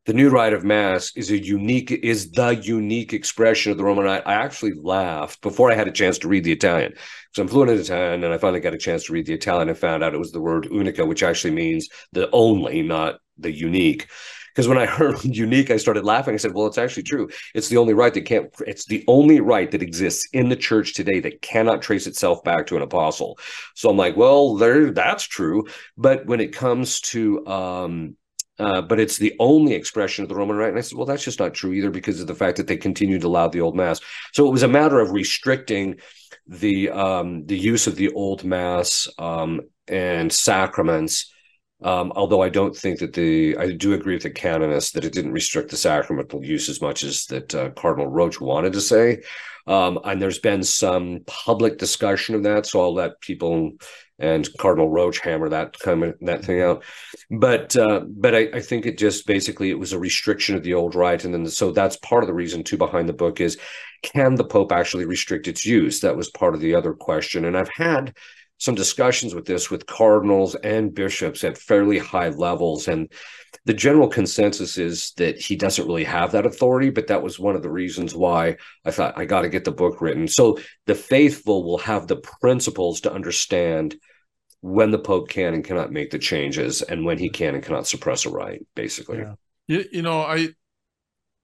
[0.06, 4.04] the new rite of mass is a unique is the unique expression of the roman
[4.04, 4.22] rite.
[4.26, 6.94] I actually laughed before i had a chance to read the italian.
[7.32, 9.68] So i'm fluent in italian and i finally got a chance to read the italian
[9.68, 13.50] and found out it was the word unica which actually means the only not the
[13.50, 14.08] unique.
[14.54, 16.34] Because when i heard unique i started laughing.
[16.34, 17.30] I said well it's actually true.
[17.54, 20.92] It's the only rite that can't it's the only rite that exists in the church
[20.94, 23.38] today that cannot trace itself back to an apostle.
[23.74, 25.64] So i'm like well there that's true.
[25.96, 28.16] But when it comes to um
[28.58, 30.70] uh, but it's the only expression of the Roman Rite.
[30.70, 32.76] And I said, well, that's just not true either because of the fact that they
[32.76, 34.00] continued to allow the old mass.
[34.32, 35.96] So it was a matter of restricting
[36.46, 41.30] the um, the use of the old mass um, and sacraments.
[41.82, 45.12] Um, although I don't think that the I do agree with the canonists that it
[45.12, 49.22] didn't restrict the sacramental use as much as that uh, Cardinal Roche wanted to say.
[49.66, 53.72] Um, and there's been some public discussion of that, so I'll let people
[54.18, 56.84] and Cardinal Roche hammer that kind that thing out.
[57.30, 60.74] But uh, but I, I, think it just basically it was a restriction of the
[60.74, 63.58] old rite, and then so that's part of the reason too behind the book is
[64.02, 66.00] can the Pope actually restrict its use?
[66.00, 68.14] That was part of the other question, and I've had
[68.58, 73.12] some discussions with this with cardinals and bishops at fairly high levels and
[73.66, 77.56] the general consensus is that he doesn't really have that authority, but that was one
[77.56, 80.28] of the reasons why I thought I got to get the book written.
[80.28, 83.96] So the faithful will have the principles to understand
[84.60, 87.86] when the Pope can and cannot make the changes and when he can and cannot
[87.86, 89.18] suppress a rite, basically.
[89.18, 89.34] Yeah.
[89.66, 90.48] You, you know, I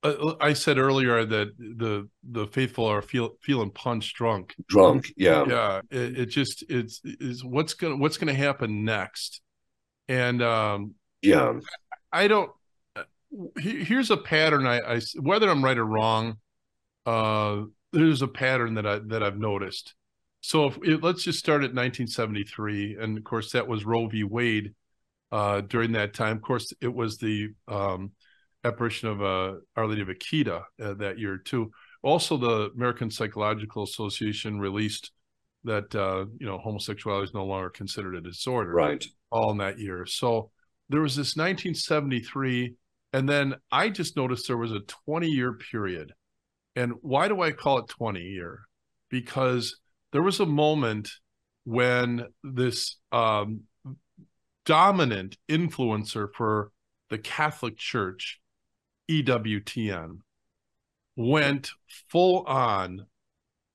[0.03, 4.55] I said earlier that the the faithful are feel feeling punch drunk.
[4.67, 5.81] Drunk, yeah, yeah.
[5.91, 9.41] It, it just it's is what's gonna what's gonna happen next,
[10.07, 11.59] and um, yeah,
[12.11, 12.51] I don't.
[13.57, 14.65] Here's a pattern.
[14.65, 16.37] I, I whether I'm right or wrong,
[17.05, 17.61] uh,
[17.93, 19.93] there's a pattern that I that I've noticed.
[20.41, 24.23] So if it, let's just start at 1973, and of course that was Roe v.
[24.23, 24.73] Wade.
[25.31, 28.11] Uh, during that time, of course, it was the um,
[28.63, 31.71] apparition of uh, Our Lady of Akita uh, that year too.
[32.03, 35.11] Also, the American Psychological Association released
[35.63, 38.73] that uh, you know homosexuality is no longer considered a disorder.
[38.73, 39.05] Right.
[39.31, 40.05] All in that year.
[40.05, 40.51] So
[40.89, 42.75] there was this 1973
[43.13, 46.11] and then i just noticed there was a 20 year period
[46.75, 48.59] and why do i call it 20 year
[49.09, 49.79] because
[50.11, 51.09] there was a moment
[51.63, 53.61] when this um,
[54.65, 56.71] dominant influencer for
[57.09, 58.39] the Catholic Church,
[59.11, 60.19] EWTN,
[61.15, 61.71] went
[62.09, 63.05] full on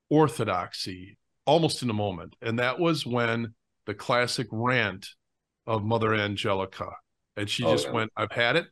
[0.09, 2.35] orthodoxy almost in a moment.
[2.43, 3.55] And that was when
[3.87, 5.09] the classic rant
[5.67, 6.91] of Mother Angelica.
[7.37, 7.93] And she oh, just yeah.
[7.93, 8.67] went, I've had it.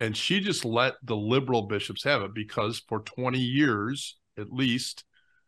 [0.00, 5.04] And she just let the liberal bishops have it because for 20 years, at least,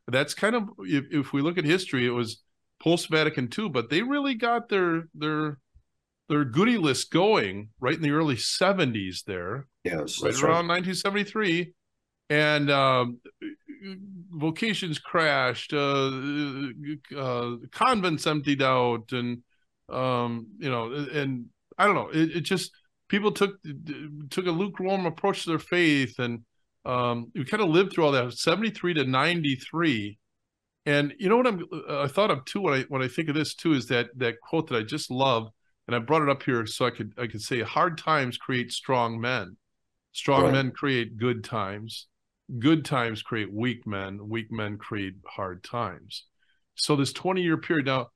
[0.08, 2.42] that's kind of if, if we look at history, it was
[2.82, 5.58] post Vatican II, but they really got their their
[6.30, 9.66] their goodie list going right in the early 70s there.
[9.84, 10.84] Yes, right around right.
[10.86, 11.74] 1973.
[12.30, 13.18] And um,
[14.30, 16.10] vocations crashed, uh,
[17.16, 19.42] uh, convents emptied out, and
[19.88, 22.70] um, you know, and I don't know, it, it, just
[23.08, 23.56] people took
[24.30, 26.44] took a lukewarm approach to their faith, and
[26.84, 28.32] um, we kind of lived through all that.
[28.34, 30.18] Seventy three to ninety three,
[30.86, 33.34] and you know what I'm I thought of too when I when I think of
[33.34, 35.48] this too is that that quote that I just love,
[35.90, 38.70] and I brought it up here so I could I could say hard times create
[38.70, 39.56] strong men,
[40.12, 40.52] strong right.
[40.52, 42.06] men create good times.
[42.60, 44.28] Good times create weak men.
[44.28, 46.26] Weak men create hard times.
[46.76, 48.10] So this 20 year period now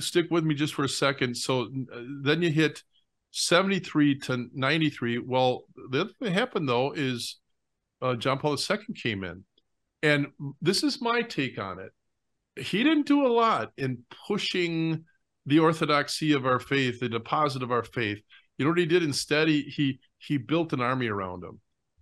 [0.00, 1.34] stick with me just for a second.
[1.34, 2.82] So uh, then you hit
[3.30, 7.36] 73 to 93 well the other thing that happened though is
[8.00, 9.44] uh, john paul ii came in.
[10.02, 10.28] And
[10.60, 11.92] this is my take on it.
[12.62, 15.04] He didn't do a lot in pushing
[15.48, 18.20] the orthodoxy of our faith the deposit of our faith.
[18.56, 19.02] You know what he did?
[19.02, 21.60] Instead he he, he built an army around him.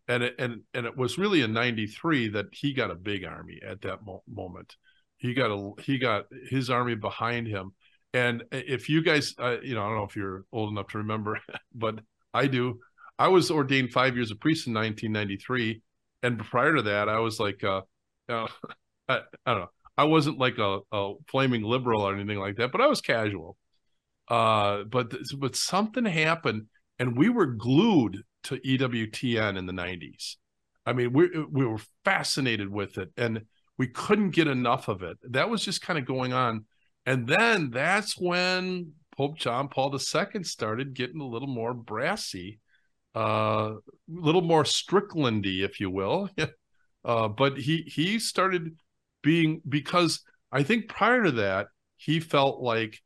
[0.09, 3.61] And it, and and it was really in 93 that he got a big army
[3.67, 4.77] at that mo- moment.
[5.17, 7.73] He got a he got his army behind him.
[8.13, 10.99] And if you guys uh, you know i don't know if you're old enough to
[10.99, 11.39] remember
[11.75, 12.01] but
[12.35, 12.81] i do.
[13.19, 15.81] I was ordained five years of priest in 1993
[16.23, 17.81] and prior to that i was like uh,
[18.29, 18.47] uh
[19.09, 22.73] I, I, don't know i wasn't like a, a flaming liberal or anything like that
[22.73, 23.57] but i was casual
[24.29, 26.67] uh but but something happened
[26.99, 30.37] and we were glued to EWTN in the 90s.
[30.85, 33.43] I mean, we we were fascinated with it and
[33.77, 35.19] we couldn't get enough of it.
[35.31, 36.65] That was just kind of going on.
[37.05, 42.61] And then that's when Pope John Paul II started getting a little more brassy,
[43.17, 43.79] uh, a
[44.09, 46.31] little more Stricklandy, if you will.
[47.05, 48.77] uh, but he he started
[49.27, 53.03] being because I think prior to that he felt like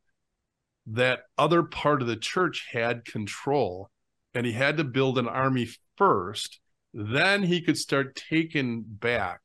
[0.87, 3.90] that other part of the church had control
[4.35, 6.61] and he had to build an army first.
[6.92, 9.40] Then he could start taking back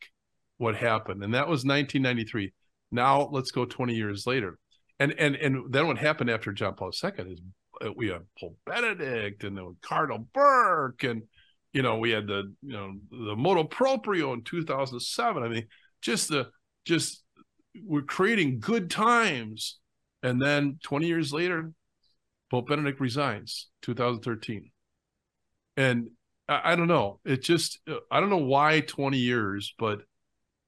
[0.58, 2.52] what happened, and that was 1993.
[2.92, 4.60] Now let's go 20 years later,
[5.00, 7.40] and and and then what happened after John Paul II is
[7.82, 11.24] uh, we had Pope Benedict and then Cardinal Burke, and
[11.72, 15.44] you know we had the you know the motu proprio in 2007.
[15.44, 15.68] I mean,
[16.02, 16.50] just the
[16.86, 17.24] just
[17.84, 19.80] we're creating good times,
[20.24, 21.72] and then 20 years later,
[22.50, 24.72] Pope Benedict resigns, 2013
[25.78, 26.10] and
[26.48, 27.20] I, I don't know.
[27.26, 27.80] It just
[28.12, 30.02] I don't know why 20 years, but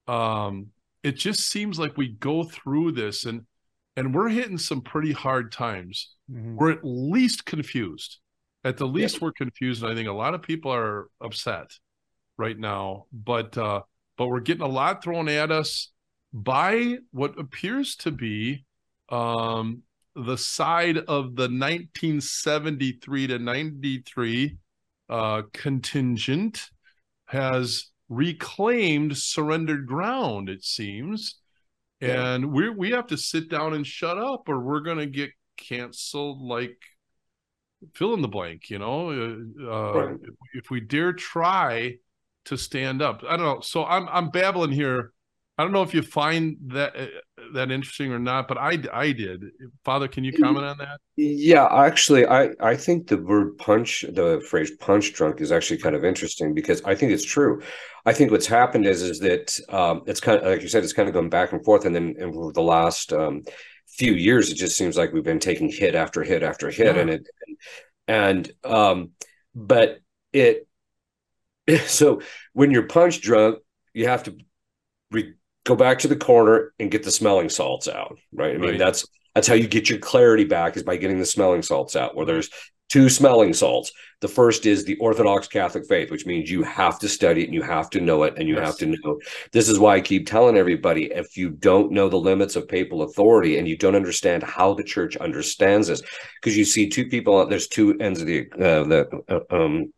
[0.07, 0.67] um,
[1.03, 3.45] it just seems like we go through this and
[3.95, 6.15] and we're hitting some pretty hard times.
[6.31, 6.55] Mm-hmm.
[6.55, 8.19] We're at least confused.
[8.63, 9.19] At the least, yeah.
[9.23, 9.81] we're confused.
[9.81, 11.71] And I think a lot of people are upset
[12.37, 13.05] right now.
[13.11, 13.81] But uh,
[14.17, 15.91] but we're getting a lot thrown at us
[16.33, 18.65] by what appears to be
[19.09, 19.83] um,
[20.15, 24.57] the side of the 1973 to 93
[25.09, 26.69] uh, contingent
[27.25, 31.39] has reclaimed surrendered ground, it seems.
[32.01, 32.33] Yeah.
[32.33, 35.31] And we we have to sit down and shut up, or we're going to get
[35.57, 36.77] canceled like
[37.93, 39.09] fill in the blank, you know.
[39.09, 40.15] Uh, uh, right.
[40.21, 41.95] if, if we dare try
[42.45, 43.61] to stand up, I don't know.
[43.61, 45.11] So I'm I'm babbling here
[45.57, 47.07] I don't know if you find that uh,
[47.53, 49.43] that interesting or not, but I I did.
[49.83, 50.99] Father, can you comment on that?
[51.15, 55.95] Yeah, actually, I I think the word punch, the phrase punch drunk, is actually kind
[55.95, 57.61] of interesting because I think it's true.
[58.05, 60.93] I think what's happened is is that um, it's kind of like you said, it's
[60.93, 63.41] kind of going back and forth, and then and the last um,
[63.87, 67.01] few years, it just seems like we've been taking hit after hit after hit, yeah.
[67.01, 67.27] and it
[68.07, 69.09] and um,
[69.55, 69.99] but
[70.33, 70.67] it
[71.87, 72.21] so
[72.53, 73.57] when you're punch drunk,
[73.93, 74.37] you have to
[75.11, 75.33] re-
[75.67, 78.55] go back to the corner and get the smelling salts out, right?
[78.55, 78.79] I mean, right.
[78.79, 79.05] that's
[79.35, 82.15] that's how you get your clarity back is by getting the smelling salts out.
[82.15, 82.49] Where there's
[82.89, 83.91] two smelling salts.
[84.21, 87.53] The first is the Orthodox Catholic faith, which means you have to study it and
[87.53, 88.65] you have to know it and you yes.
[88.65, 89.19] have to know.
[89.51, 93.01] This is why I keep telling everybody if you don't know the limits of papal
[93.03, 96.01] authority and you don't understand how the church understands this,
[96.41, 99.91] because you see two people, there's two ends of the uh, the uh, um,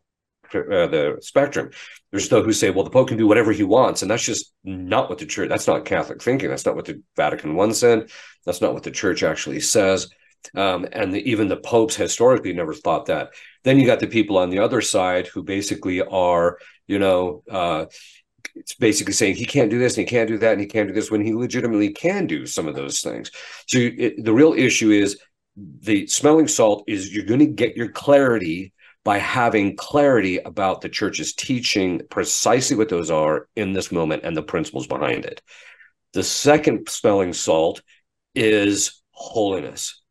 [0.54, 1.70] uh, the spectrum.
[2.10, 4.52] There's those who say, well, the Pope can do whatever he wants, and that's just
[4.64, 5.48] not what the church.
[5.48, 6.48] That's not Catholic thinking.
[6.48, 8.10] That's not what the Vatican I said.
[8.44, 10.08] That's not what the church actually says.
[10.54, 13.30] Um, and the, even the popes historically never thought that.
[13.62, 17.86] Then you got the people on the other side who basically are, you know, uh,
[18.56, 20.88] it's basically saying he can't do this and he can't do that and he can't
[20.88, 23.30] do this when he legitimately can do some of those things.
[23.66, 25.18] So it, the real issue is
[25.56, 28.72] the smelling salt is you're going to get your clarity
[29.04, 34.36] by having clarity about the church's teaching precisely what those are in this moment and
[34.36, 35.40] the principles behind it.
[36.12, 37.82] The second smelling salt
[38.34, 40.02] is holiness.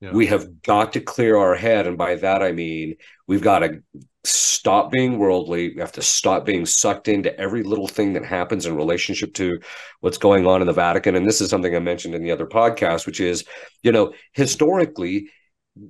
[0.00, 0.12] Yeah.
[0.12, 1.86] We have got to clear our head.
[1.86, 3.82] And by that, I mean, we've got to
[4.24, 5.74] stop being worldly.
[5.74, 9.58] We have to stop being sucked into every little thing that happens in relationship to
[10.00, 11.16] what's going on in the Vatican.
[11.16, 13.44] And this is something I mentioned in the other podcast, which is,
[13.82, 15.30] you know, historically,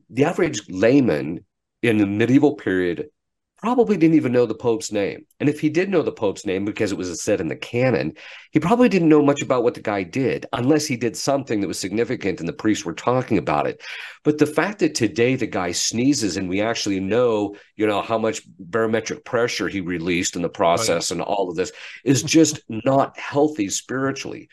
[0.09, 1.44] the average layman
[1.83, 3.11] in the medieval period
[3.59, 5.26] probably didn't even know the Pope's name.
[5.41, 8.14] And if he did know the Pope's name because it was said in the canon,
[8.53, 11.66] he probably didn't know much about what the guy did unless he did something that
[11.66, 13.83] was significant and the priests were talking about it.
[14.22, 18.18] But the fact that today the guy sneezes and we actually know, you know, how
[18.18, 21.16] much barometric pressure he released in the process right.
[21.16, 21.72] and all of this
[22.05, 24.49] is just not healthy spiritually.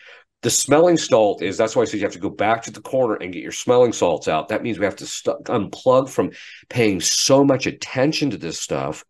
[0.45, 2.79] The smelling salt is that's why I said you have to go back to the
[2.79, 4.49] corner and get your smelling salts out.
[4.49, 6.33] That means we have to st- unplug from
[6.69, 9.03] paying so much attention to this stuff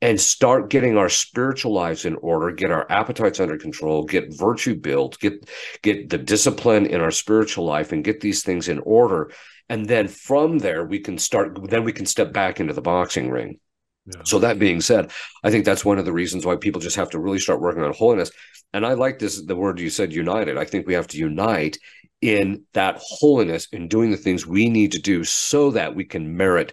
[0.00, 4.74] and start getting our spiritual lives in order, get our appetites under control, get virtue
[4.74, 5.48] built, get
[5.82, 9.30] get the discipline in our spiritual life and get these things in order.
[9.68, 13.30] And then from there we can start then we can step back into the boxing
[13.30, 13.60] ring.
[14.06, 14.22] Yeah.
[14.24, 15.10] So that being said,
[15.44, 17.82] I think that's one of the reasons why people just have to really start working
[17.82, 18.30] on holiness.
[18.72, 20.58] And I like this the word you said united.
[20.58, 21.78] I think we have to unite
[22.20, 26.36] in that holiness in doing the things we need to do so that we can
[26.36, 26.72] merit,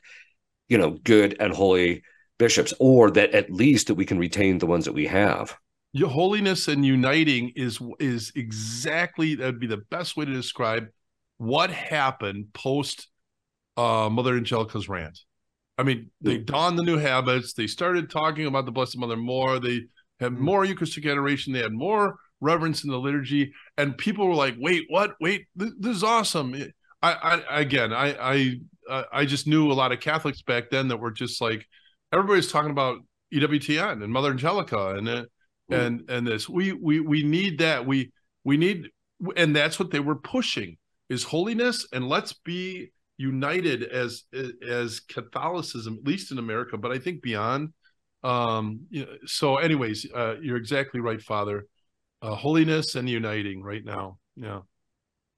[0.70, 2.04] you know, good and holy
[2.38, 5.58] bishops, or that at least that we can retain the ones that we have.
[5.92, 10.88] Your holiness and uniting is is exactly that would be the best way to describe
[11.38, 13.08] what happened post
[13.76, 15.20] uh, Mother Angelica's rant.
[15.80, 17.54] I mean, they donned the new habits.
[17.54, 19.60] They started talking about the Blessed Mother more.
[19.60, 19.84] They
[20.20, 20.44] had mm-hmm.
[20.44, 21.54] more Eucharistic adoration.
[21.54, 25.16] They had more reverence in the liturgy, and people were like, "Wait, what?
[25.22, 26.54] Wait, this, this is awesome."
[27.02, 28.60] I, I again, I,
[28.90, 31.66] I, I just knew a lot of Catholics back then that were just like,
[32.12, 32.98] everybody's talking about
[33.34, 35.24] EWTN and Mother Angelica and uh,
[35.72, 35.86] mm.
[35.86, 36.50] and and this.
[36.50, 37.86] We we we need that.
[37.86, 38.12] We
[38.44, 38.90] we need,
[39.38, 40.76] and that's what they were pushing
[41.08, 44.24] is holiness, and let's be united as
[44.68, 47.74] as Catholicism, at least in America, but I think beyond.
[48.24, 48.88] Um,
[49.26, 51.68] so, anyways, uh, you're exactly right, Father.
[52.22, 54.18] Uh, holiness and uniting right now.
[54.36, 54.62] Yeah.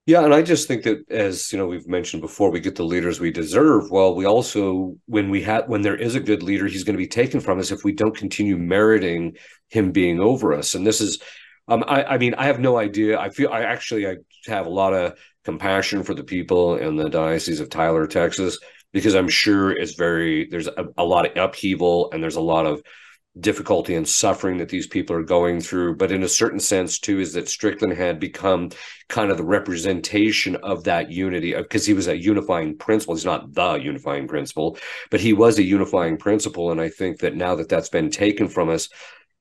[0.08, 2.84] Yeah, and I just think that as you know we've mentioned before, we get the
[2.84, 3.92] leaders we deserve.
[3.92, 7.06] Well, we also when we have when there is a good leader, he's going to
[7.06, 9.38] be taken from us if we don't continue meriting
[9.70, 10.74] him being over us.
[10.74, 11.22] And this is,
[11.68, 13.20] um, I, I mean, I have no idea.
[13.20, 14.16] I feel I actually I
[14.48, 15.14] have a lot of
[15.44, 18.60] compassion for the people in the diocese of Tyler, Texas,
[18.94, 22.66] because I'm sure it's very there's a, a, lot of upheaval and there's a lot
[22.66, 22.82] of
[23.40, 25.96] difficulty and suffering that these people are going through.
[25.96, 28.72] But in a certain sense, too, is that Strickland had become
[29.08, 33.16] kind of the representation of that unity because he was a unifying principle.
[33.16, 34.78] He's not the unifying principle,
[35.10, 36.72] but he was a unifying principle.
[36.72, 38.90] And I think that now that that's been taken from us,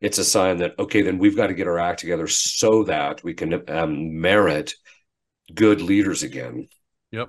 [0.01, 3.23] it's a sign that okay, then we've got to get our act together so that
[3.25, 4.75] we can um, merit
[5.55, 6.69] good leaders again.
[7.13, 7.29] Yep.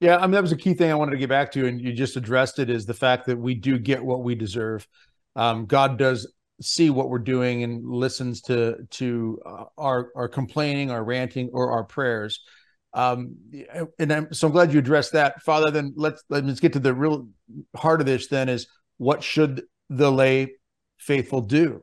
[0.00, 1.80] Yeah, I mean that was a key thing I wanted to get back to, and
[1.80, 4.86] you just addressed it is the fact that we do get what we deserve.
[5.34, 10.90] Um, God does see what we're doing and listens to to uh, our our complaining,
[10.90, 12.40] our ranting, or our prayers.
[12.94, 13.36] Um,
[13.98, 15.70] and I'm so I'm glad you addressed that, Father.
[15.70, 17.28] Then let's let's get to the real
[17.76, 18.28] heart of this.
[18.28, 18.68] Then is
[18.98, 20.54] what should the lay
[20.98, 21.82] faithful do?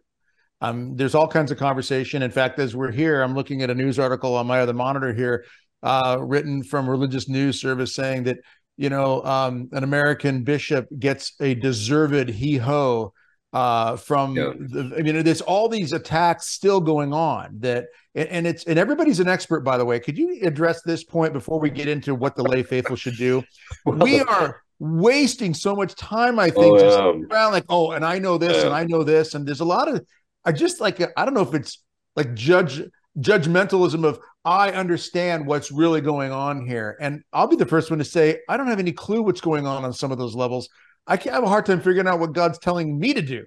[0.62, 2.22] Um, there's all kinds of conversation.
[2.22, 5.14] In fact, as we're here, I'm looking at a news article on my other monitor
[5.14, 5.46] here,
[5.84, 8.38] uh, written from Religious News Service, saying that
[8.78, 13.14] you know um, an American bishop gets a deserved he ho
[13.54, 14.36] uh, from.
[14.36, 14.54] Yeah.
[14.58, 17.86] The, I mean, there's all these attacks still going on that,
[18.16, 19.62] and, and it's and everybody's an expert.
[19.62, 22.64] By the way, could you address this point before we get into what the lay
[22.64, 23.44] faithful should do?
[23.86, 26.98] we are wasting so much time, I think, oh, just
[27.32, 28.66] around like, oh, and I know this, yeah.
[28.66, 30.06] and I know this, and there's a lot of
[30.46, 31.84] I just like I don't know if it's
[32.16, 32.82] like judge
[33.20, 38.00] judgmentalism of I understand what's really going on here, and I'll be the first one
[38.00, 40.70] to say I don't have any clue what's going on on some of those levels.
[41.08, 43.46] I can have a hard time figuring out what God's telling me to do.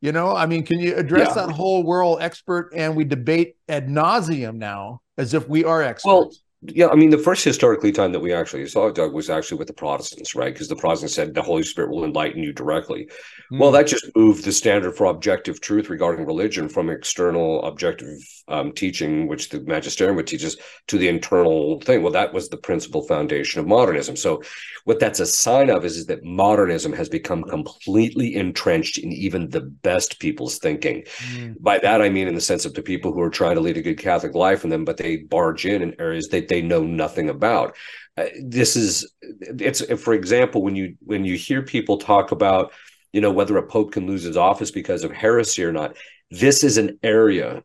[0.00, 1.46] You know, I mean, can you address yeah.
[1.46, 6.04] that whole world expert and we debate ad nauseum now as if we are experts?
[6.06, 6.30] Well,
[6.74, 9.68] yeah, I mean, the first historically time that we actually saw Doug was actually with
[9.68, 10.52] the Protestants, right?
[10.52, 13.08] Because the Protestants said the Holy Spirit will enlighten you directly.
[13.52, 13.58] Mm.
[13.58, 18.72] Well, that just moved the standard for objective truth regarding religion from external objective um,
[18.72, 20.56] teaching, which the magisterium would teach us,
[20.86, 22.02] to the internal thing.
[22.02, 24.16] Well, that was the principal foundation of modernism.
[24.16, 24.42] So,
[24.84, 29.50] what that's a sign of is, is that modernism has become completely entrenched in even
[29.50, 31.04] the best people's thinking.
[31.32, 31.60] Mm.
[31.60, 33.76] By that, I mean in the sense of the people who are trying to lead
[33.76, 36.82] a good Catholic life and them, but they barge in in areas that they know
[36.82, 37.76] nothing about.
[38.16, 42.72] Uh, this is it's for example when you when you hear people talk about
[43.12, 45.96] you know whether a pope can lose his office because of heresy or not
[46.30, 47.62] this is an area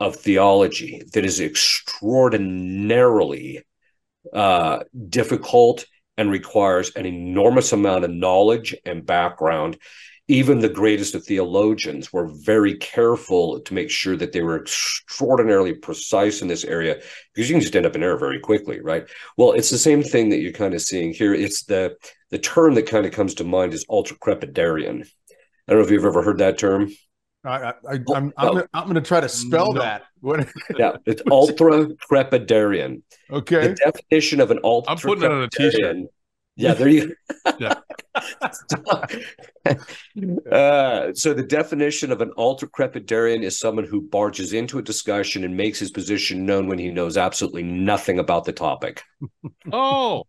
[0.00, 3.62] of theology that is extraordinarily
[4.32, 5.86] uh, difficult
[6.16, 9.78] and requires an enormous amount of knowledge and background
[10.28, 15.74] even the greatest of theologians were very careful to make sure that they were extraordinarily
[15.74, 17.00] precise in this area
[17.34, 19.06] because you can just end up in error very quickly right
[19.36, 21.94] well it's the same thing that you're kind of seeing here it's the
[22.30, 25.90] the term that kind of comes to mind is ultra crepidarian i don't know if
[25.90, 26.90] you've ever heard that term
[27.46, 29.82] I, I, am oh, I'm, I'm going to try to spell no.
[29.82, 30.04] that.
[30.22, 30.48] What?
[30.78, 33.02] yeah, it's ultra crepidarian.
[33.30, 33.68] Okay.
[33.68, 34.92] The definition of an ultra.
[34.92, 36.06] I'm putting it on a t-shirt.
[36.56, 37.16] Yeah, there you.
[37.58, 37.74] yeah.
[40.52, 45.42] uh, so the definition of an ultra crepidarian is someone who barges into a discussion
[45.44, 49.02] and makes his position known when he knows absolutely nothing about the topic.
[49.72, 50.24] Oh,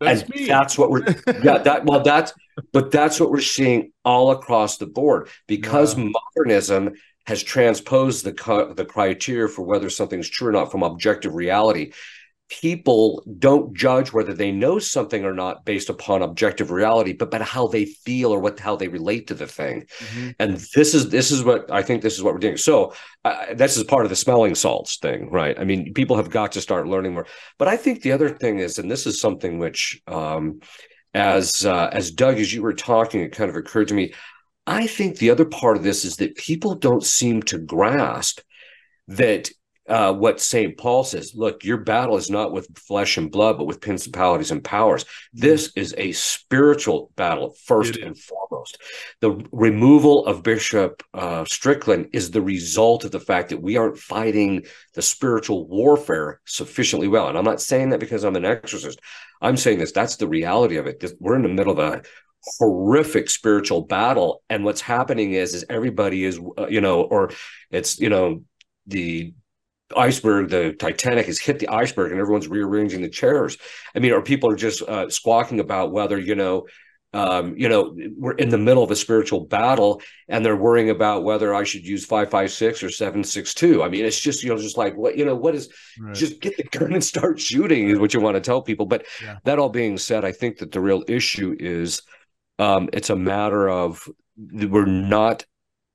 [0.00, 0.46] that's and me.
[0.46, 1.04] That's what we're.
[1.42, 2.32] Yeah, that well, that's
[2.72, 6.10] but that's what we're seeing all across the board because yeah.
[6.36, 6.94] modernism
[7.26, 11.92] has transposed the the criteria for whether something's true or not from objective reality
[12.48, 17.42] people don't judge whether they know something or not based upon objective reality but but
[17.42, 19.84] how they feel or what how they relate to the thing.
[19.98, 20.30] Mm-hmm.
[20.38, 22.56] and this is this is what i think this is what we're doing.
[22.56, 22.94] So
[23.24, 25.58] uh, this is part of the smelling salts thing right?
[25.58, 27.26] I mean people have got to start learning more.
[27.58, 30.60] But i think the other thing is and this is something which um
[31.14, 34.12] as uh, as doug as you were talking it kind of occurred to me
[34.66, 38.40] i think the other part of this is that people don't seem to grasp
[39.08, 39.50] that
[39.88, 40.76] uh, what St.
[40.76, 44.62] Paul says look, your battle is not with flesh and blood, but with principalities and
[44.62, 45.04] powers.
[45.32, 48.78] This is a spiritual battle, first and foremost.
[49.20, 53.98] The removal of Bishop uh, Strickland is the result of the fact that we aren't
[53.98, 54.64] fighting
[54.94, 57.28] the spiritual warfare sufficiently well.
[57.28, 59.00] And I'm not saying that because I'm an exorcist.
[59.40, 61.04] I'm saying this, that's the reality of it.
[61.20, 62.02] We're in the middle of a
[62.58, 67.30] horrific spiritual battle and what's happening is is everybody is uh, you know or
[67.70, 68.42] it's you know
[68.86, 69.34] the
[69.96, 73.56] iceberg, the Titanic has hit the iceberg and everyone's rearranging the chairs.
[73.94, 76.66] I mean, or people are just uh, squawking about whether, you know,
[77.14, 81.24] um, you know, we're in the middle of a spiritual battle and they're worrying about
[81.24, 83.82] whether I should use 556 or 762.
[83.82, 86.14] I mean, it's just, you know, just like what, you know, what is right.
[86.14, 88.84] just get the gun and start shooting is what you want to tell people.
[88.84, 89.38] But yeah.
[89.44, 92.02] that all being said, I think that the real issue is
[92.58, 95.46] um, it's a matter of we're not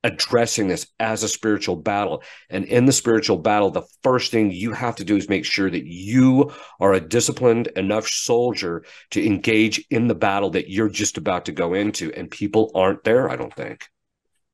[0.04, 2.22] addressing this as a spiritual battle.
[2.50, 5.70] And in the spiritual battle, the first thing you have to do is make sure
[5.70, 11.16] that you are a disciplined enough soldier to engage in the battle that you're just
[11.16, 12.12] about to go into.
[12.12, 13.88] And people aren't there, I don't think.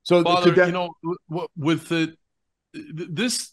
[0.05, 0.91] So, Father, you know,
[1.57, 2.15] with the
[2.73, 3.53] this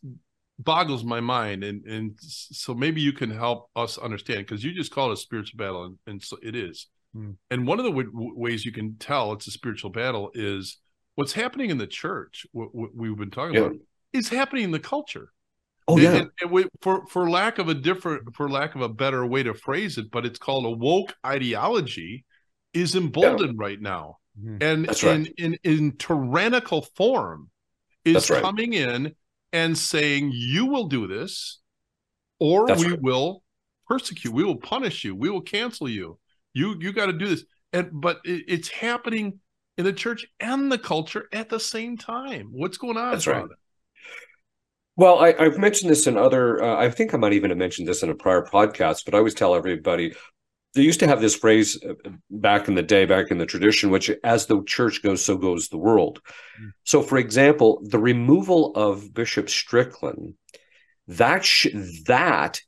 [0.59, 4.91] boggles my mind, and and so maybe you can help us understand because you just
[4.91, 6.87] call it a spiritual battle, and, and so it is.
[7.13, 7.31] Hmm.
[7.51, 10.77] And one of the w- ways you can tell it's a spiritual battle is
[11.17, 13.61] what's happening in the church, what, what we've been talking yeah.
[13.61, 13.75] about,
[14.13, 15.33] is happening in the culture.
[15.87, 16.13] Oh yeah.
[16.13, 19.41] And, and we, for for lack of a different, for lack of a better way
[19.41, 22.23] to phrase it, but it's called a woke ideology,
[22.73, 23.65] is emboldened yeah.
[23.65, 24.57] right now, mm-hmm.
[24.61, 25.03] and right.
[25.03, 27.49] in, in in tyrannical form,
[28.05, 28.41] is right.
[28.41, 29.15] coming in
[29.53, 31.61] and saying you will do this,
[32.39, 33.01] or That's we right.
[33.01, 33.43] will
[33.87, 36.19] persecute, we will punish you, we will cancel you.
[36.53, 39.39] You you got to do this, and but it, it's happening
[39.77, 42.49] in the church and the culture at the same time.
[42.51, 43.11] What's going on?
[43.11, 43.45] That's right.
[44.95, 46.63] Well, I, have mentioned this in other.
[46.63, 49.19] Uh, I think I might even have mentioned this in a prior podcast, but I
[49.19, 50.15] always tell everybody
[50.73, 51.93] they used to have this phrase uh,
[52.29, 55.67] back in the day, back in the tradition, which as the church goes, so goes
[55.67, 56.21] the world.
[56.61, 56.71] Mm.
[56.83, 60.33] So, for example, the removal of Bishop Strickland,
[61.07, 61.67] that sh-
[62.05, 62.61] that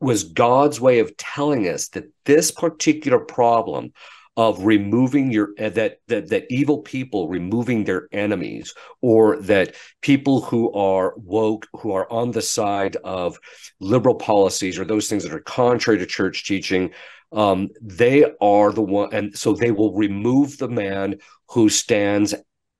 [0.00, 3.92] was God's way of telling us that this particular problem
[4.36, 10.40] of removing your uh, that that that evil people removing their enemies or that people
[10.40, 13.38] who are woke who are on the side of
[13.80, 16.90] liberal policies or those things that are contrary to church teaching
[17.32, 21.18] um, they are the one and so they will remove the man
[21.48, 22.34] who stands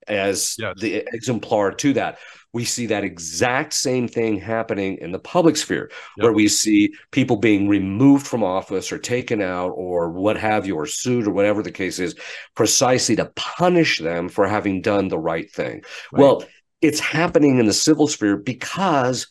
[0.09, 0.77] as Yes.
[0.81, 2.19] the exemplar to that.
[2.53, 7.37] We see that exact same thing happening in the public sphere, where we see people
[7.37, 11.63] being removed from office or taken out or what have you, or sued or whatever
[11.63, 12.17] the case is,
[12.57, 15.83] precisely to punish them for having done the right thing.
[16.13, 16.21] Right.
[16.21, 16.45] Well,
[16.83, 19.29] it's happening in the civil sphere because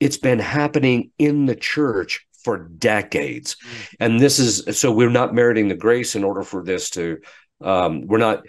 [0.00, 3.56] it's been happening in the church for decades.
[3.56, 3.94] Mm.
[4.00, 7.18] And this is so we're not meriting the grace in order for this to
[7.64, 8.44] um we're not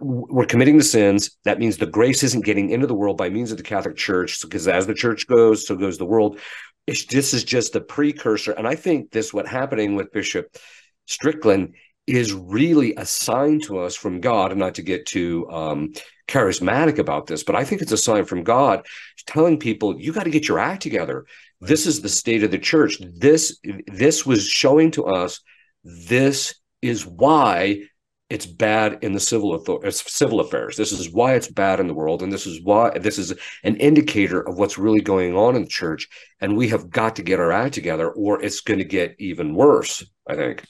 [0.00, 1.36] we're committing the sins.
[1.44, 4.40] That means the grace isn't getting into the world by means of the catholic church
[4.42, 6.38] because as the church goes so goes the world.
[6.84, 10.56] It's, this is just a precursor and i think this what happening with bishop
[11.06, 11.76] strickland
[12.08, 15.92] is really a sign to us from god and not to get too um
[16.26, 18.84] charismatic about this but i think it's a sign from god
[19.26, 21.26] telling people you got to get your act together.
[21.60, 22.98] This is the state of the church.
[23.00, 25.40] This this was showing to us
[25.84, 27.82] this is why
[28.32, 30.78] it's bad in the civil author- uh, civil affairs.
[30.78, 33.76] This is why it's bad in the world, and this is why this is an
[33.76, 36.08] indicator of what's really going on in the church.
[36.40, 39.54] And we have got to get our act together, or it's going to get even
[39.54, 40.02] worse.
[40.26, 40.64] I think.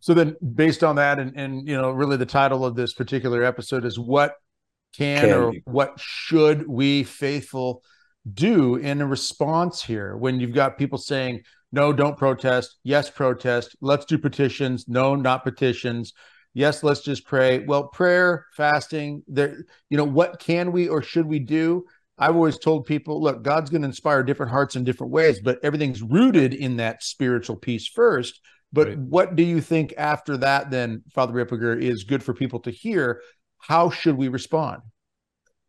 [0.00, 3.44] So then, based on that, and and you know, really the title of this particular
[3.44, 4.34] episode is what
[4.96, 7.82] can, Can or we- what should we faithful
[8.32, 12.78] do in a response here when you've got people saying no, don't protest.
[12.84, 13.76] Yes, protest.
[13.80, 14.86] Let's do petitions.
[14.88, 16.12] No, not petitions.
[16.54, 17.58] Yes, let's just pray.
[17.58, 21.84] Well, prayer, fasting, there, you know, what can we or should we do?
[22.16, 25.58] I've always told people, look, God's going to inspire different hearts in different ways, but
[25.64, 28.40] everything's rooted in that spiritual piece first.
[28.72, 28.98] But Right.
[28.98, 33.20] what do you think after that, then, Father Ripperger, is good for people to hear?
[33.58, 34.82] How should we respond?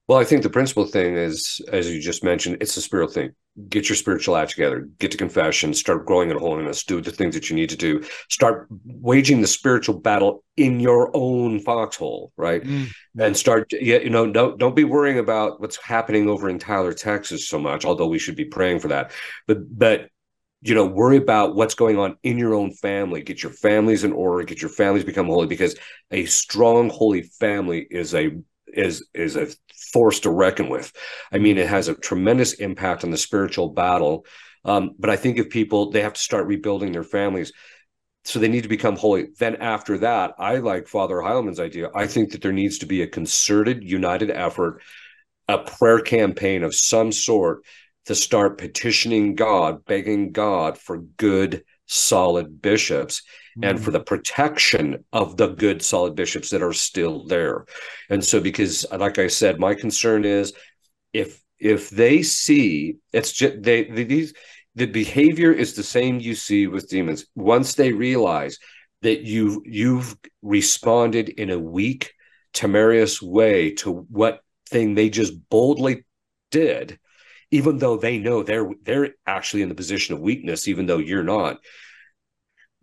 [0.08, 3.32] Well, I think the principal thing is, as you just mentioned, it's a spiritual thing.
[3.70, 7.36] Get your spiritual act together, get to confession, start growing in holiness, do the things
[7.36, 12.64] that you need to do, start waging the spiritual battle in your own foxhole, right?
[12.64, 16.60] Mm, and start yeah you know don't don't be worrying about what's happening over in
[16.60, 19.12] Tyler Texas so much although we should be praying for that.
[19.48, 20.10] But but
[20.62, 23.22] you know worry about what's going on in your own family.
[23.22, 24.44] Get your families in order.
[24.44, 25.76] Get your families become holy because
[26.12, 28.32] a strong holy family is a
[28.68, 29.48] is is a
[29.92, 30.92] force to reckon with
[31.32, 34.26] i mean it has a tremendous impact on the spiritual battle
[34.66, 37.52] um, but i think if people they have to start rebuilding their families
[38.26, 39.28] so they need to become holy.
[39.38, 41.90] Then after that, I like Father Heilman's idea.
[41.94, 44.82] I think that there needs to be a concerted, united effort,
[45.48, 47.60] a prayer campaign of some sort
[48.06, 53.22] to start petitioning God, begging God for good, solid bishops
[53.64, 54.06] and for the mm-hmm.
[54.06, 57.66] protection of the good, solid bishops that are still there.
[58.10, 60.54] And so, because like I said, my concern is
[61.14, 64.34] if if they see it's just they, they these
[64.76, 68.60] the behavior is the same you see with demons once they realize
[69.02, 72.14] that you you've responded in a weak
[72.54, 76.04] temerarious way to what thing they just boldly
[76.52, 77.00] did
[77.52, 81.24] even though they know they're they're actually in the position of weakness even though you're
[81.24, 81.60] not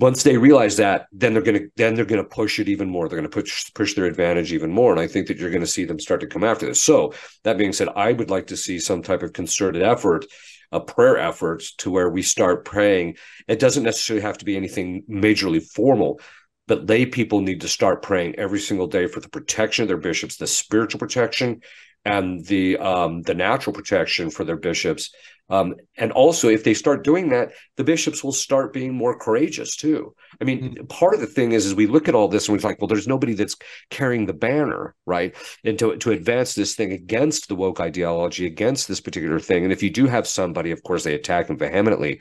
[0.03, 3.09] once they realize that then they're to then they're to push it even more.
[3.09, 4.91] They're to push push their advantage even more.
[4.91, 6.83] And i think that you're to see them start to come after this.
[6.83, 10.27] So that being said i would like to see some type of concerted effort
[10.73, 13.17] a prayer effort to where we start praying.
[13.47, 16.21] It doesn't necessarily have to be anything majorly formal
[16.69, 19.97] but lay people need to start praying every single day for the protection of their
[20.09, 21.61] bishops the spiritual protection
[22.05, 25.15] and the um, the natural protection for their bishops
[25.51, 29.77] um, and also if they start doing that the bishops will start being more courageous
[29.77, 30.15] too.
[30.41, 32.69] I mean part of the thing is is we look at all this and we're
[32.69, 33.57] like well there's nobody that's
[33.91, 35.35] carrying the banner right
[35.65, 39.65] and to, to advance this thing against the woke ideology against this particular thing.
[39.65, 42.21] And if you do have somebody of course they attack them vehemently.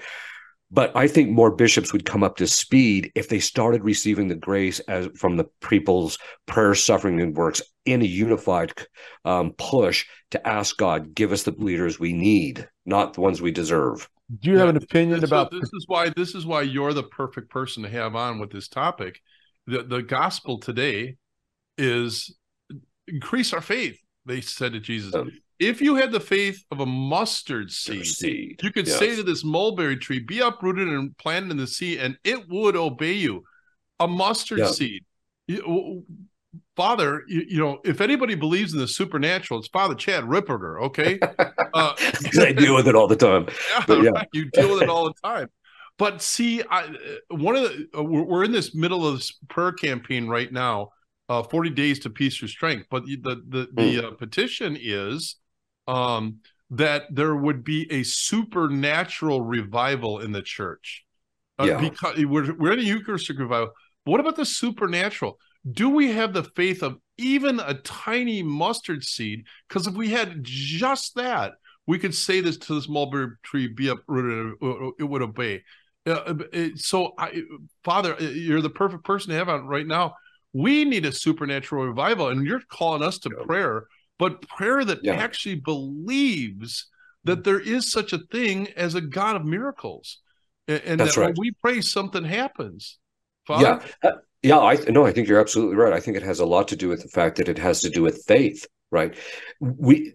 [0.73, 4.35] But I think more bishops would come up to speed if they started receiving the
[4.35, 8.71] grace as from the people's prayer, suffering, and works in a unified
[9.25, 13.51] um, push to ask God, give us the leaders we need, not the ones we
[13.51, 14.07] deserve.
[14.39, 17.03] Do you have an opinion So about this is why this is why you're the
[17.03, 19.19] perfect person to have on with this topic.
[19.67, 21.17] The the gospel today
[21.77, 22.35] is
[23.07, 23.99] increase our faith.
[24.25, 28.59] They said to Jesus, Um, if you had the faith of a mustard seed, Seed.
[28.63, 28.97] you could Yes.
[28.99, 32.75] say to this mulberry tree, "Be uprooted and planted in the sea, and it would
[32.75, 33.43] obey you."
[33.99, 34.71] A mustard Yeah.
[34.71, 35.03] seed,
[35.47, 36.05] You-
[36.75, 37.23] Father.
[37.27, 40.81] You, you know, if anybody believes in the supernatural, it's Father Chad Ripperger.
[40.83, 41.19] Okay,
[41.73, 41.93] uh,
[42.39, 43.47] I deal with it all the time.
[43.89, 44.09] yeah, yeah.
[44.09, 44.27] right.
[44.33, 45.47] you deal with it all the time.
[45.97, 49.33] But see, I, uh, one of the uh, we're, we're in this middle of this
[49.49, 50.89] prayer campaign right now,
[51.29, 52.87] uh, forty days to peace through strength.
[52.89, 54.05] But the the the, the Hmm.
[54.07, 55.35] uh, petition is
[55.87, 56.37] um,
[56.71, 61.03] that there would be a supernatural revival in the church.
[61.59, 61.89] Uh, Yeah.
[61.89, 63.71] because we're we're in a Eucharistic revival.
[64.05, 65.37] But what about the supernatural?
[65.69, 69.45] Do we have the faith of even a tiny mustard seed?
[69.67, 71.53] Because if we had just that,
[71.87, 74.53] we could say this to this mulberry tree, be uprooted,
[74.99, 75.63] it would obey.
[76.05, 76.33] Uh,
[76.75, 77.43] so, I,
[77.83, 80.15] Father, uh, you're the perfect person to have on right now.
[80.53, 83.45] We need a supernatural revival, and you're calling us to yeah.
[83.45, 83.85] prayer,
[84.17, 85.13] but prayer that yeah.
[85.13, 86.87] actually believes
[87.23, 90.19] that there is such a thing as a God of miracles,
[90.67, 91.27] and, and that right.
[91.27, 92.97] when we pray, something happens.
[93.45, 93.81] Father?
[94.03, 94.59] Yeah, uh, yeah.
[94.59, 95.93] I no, I think you're absolutely right.
[95.93, 97.89] I think it has a lot to do with the fact that it has to
[97.89, 99.15] do with faith, right?
[99.59, 100.13] We,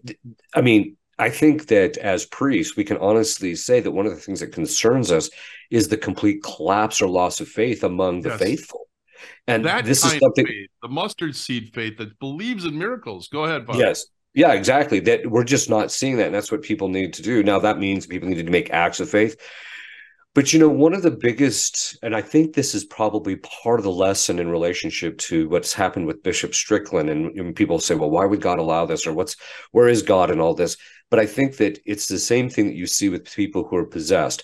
[0.53, 4.19] I mean, I think that as priests, we can honestly say that one of the
[4.19, 5.29] things that concerns us
[5.71, 8.39] is the complete collapse or loss of faith among the yes.
[8.39, 8.87] faithful.
[9.47, 13.29] And that this is something faith, the mustard seed faith that believes in miracles.
[13.29, 13.77] Go ahead, Bob.
[13.77, 14.05] Yes.
[14.33, 14.99] Yeah, exactly.
[14.99, 16.27] That we're just not seeing that.
[16.27, 17.41] And that's what people need to do.
[17.41, 19.35] Now that means people need to make acts of faith.
[20.37, 23.83] But you know, one of the biggest, and I think this is probably part of
[23.83, 27.09] the lesson in relationship to what's happened with Bishop Strickland.
[27.09, 29.07] And, and people say, well, why would God allow this?
[29.07, 29.35] Or what's
[29.71, 30.77] where is God in all this?
[31.09, 33.87] But I think that it's the same thing that you see with people who are
[33.87, 34.43] possessed.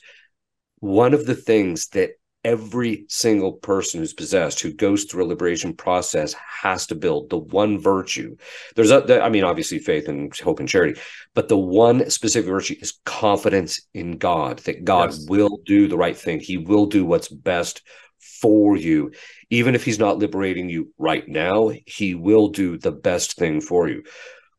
[0.80, 2.14] One of the things that
[2.44, 7.38] every single person who's possessed who goes through a liberation process has to build the
[7.38, 8.36] one virtue.
[8.76, 11.00] There's a i mean obviously faith and hope and charity
[11.34, 15.26] but the one specific virtue is confidence in god that god yes.
[15.28, 16.40] will do the right thing.
[16.40, 17.82] He will do what's best
[18.20, 19.12] for you.
[19.50, 23.88] Even if he's not liberating you right now he will do the best thing for
[23.88, 24.04] you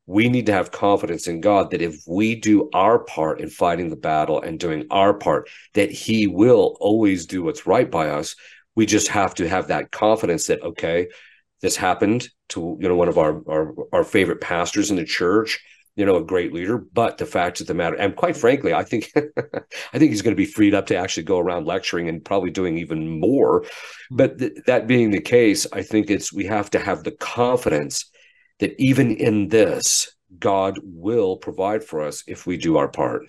[0.07, 3.89] we need to have confidence in God that if we do our part in fighting
[3.89, 8.37] the battle and doing our part, that He will always do what's right by us.
[8.75, 11.09] We just have to have that confidence that, okay,
[11.65, 15.59] this happened to you know one of our our, our favorite pastors in the church
[15.97, 18.85] you know a great leader but the fact of the matter and quite frankly i
[18.85, 22.23] think i think he's going to be freed up to actually go around lecturing and
[22.23, 23.65] probably doing even more
[24.11, 28.11] but th- that being the case i think it's we have to have the confidence
[28.61, 33.23] that even in this, God will provide for us if we do our part.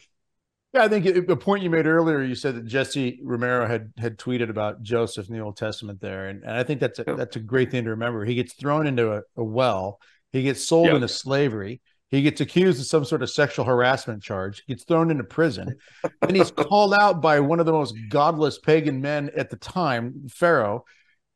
[0.74, 4.18] Yeah, I think the point you made earlier, you said that Jesse Romero had had
[4.18, 7.14] tweeted about Joseph in the Old Testament there, and, and I think that's a, yeah.
[7.14, 8.26] that's a great thing to remember.
[8.26, 10.00] He gets thrown into a, a well,
[10.34, 10.96] he gets sold yeah.
[10.96, 15.24] into slavery, he gets accused of some sort of sexual harassment charge, gets thrown into
[15.24, 15.76] prison,
[16.22, 20.28] and he's called out by one of the most godless pagan men at the time,
[20.30, 20.84] Pharaoh,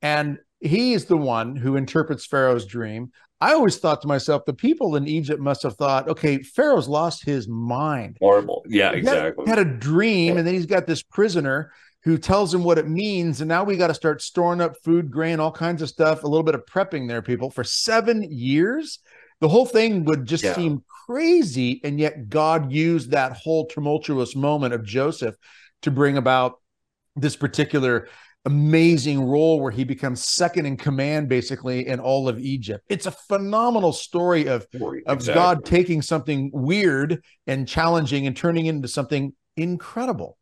[0.01, 3.11] and he is the one who interprets Pharaoh's dream.
[3.41, 7.23] I always thought to myself, the people in Egypt must have thought, okay, Pharaoh's lost
[7.23, 8.17] his mind.
[8.19, 8.65] Horrible.
[8.67, 9.45] Yeah, exactly.
[9.47, 11.71] Had, had a dream, and then he's got this prisoner
[12.03, 13.41] who tells him what it means.
[13.41, 16.27] And now we got to start storing up food, grain, all kinds of stuff, a
[16.27, 18.99] little bit of prepping there, people, for seven years.
[19.39, 20.53] The whole thing would just yeah.
[20.53, 21.79] seem crazy.
[21.83, 25.35] And yet God used that whole tumultuous moment of Joseph
[25.83, 26.59] to bring about
[27.15, 28.07] this particular
[28.45, 32.85] amazing role where he becomes second in command basically in all of Egypt.
[32.89, 35.03] It's a phenomenal story of, exactly.
[35.05, 40.37] of God taking something weird and challenging and turning it into something incredible.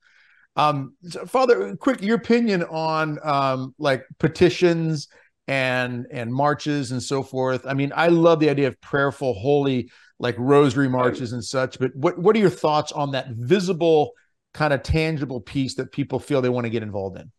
[0.56, 5.08] Um, so Father, quick, your opinion on um, like petitions
[5.48, 7.66] and and marches and so forth.
[7.66, 9.90] I mean, I love the idea of prayerful, holy,
[10.20, 11.80] like rosary marches and such.
[11.80, 14.12] But what what are your thoughts on that visible,
[14.54, 17.32] kind of tangible piece that people feel they want to get involved in?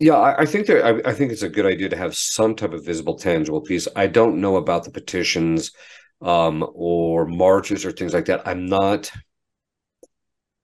[0.00, 2.56] Yeah, I, I think that I, I, think it's a good idea to have some
[2.56, 3.86] type of visible, tangible piece.
[3.94, 5.70] I don't know about the petitions
[6.20, 8.46] um, or marches or things like that.
[8.46, 9.10] I'm not.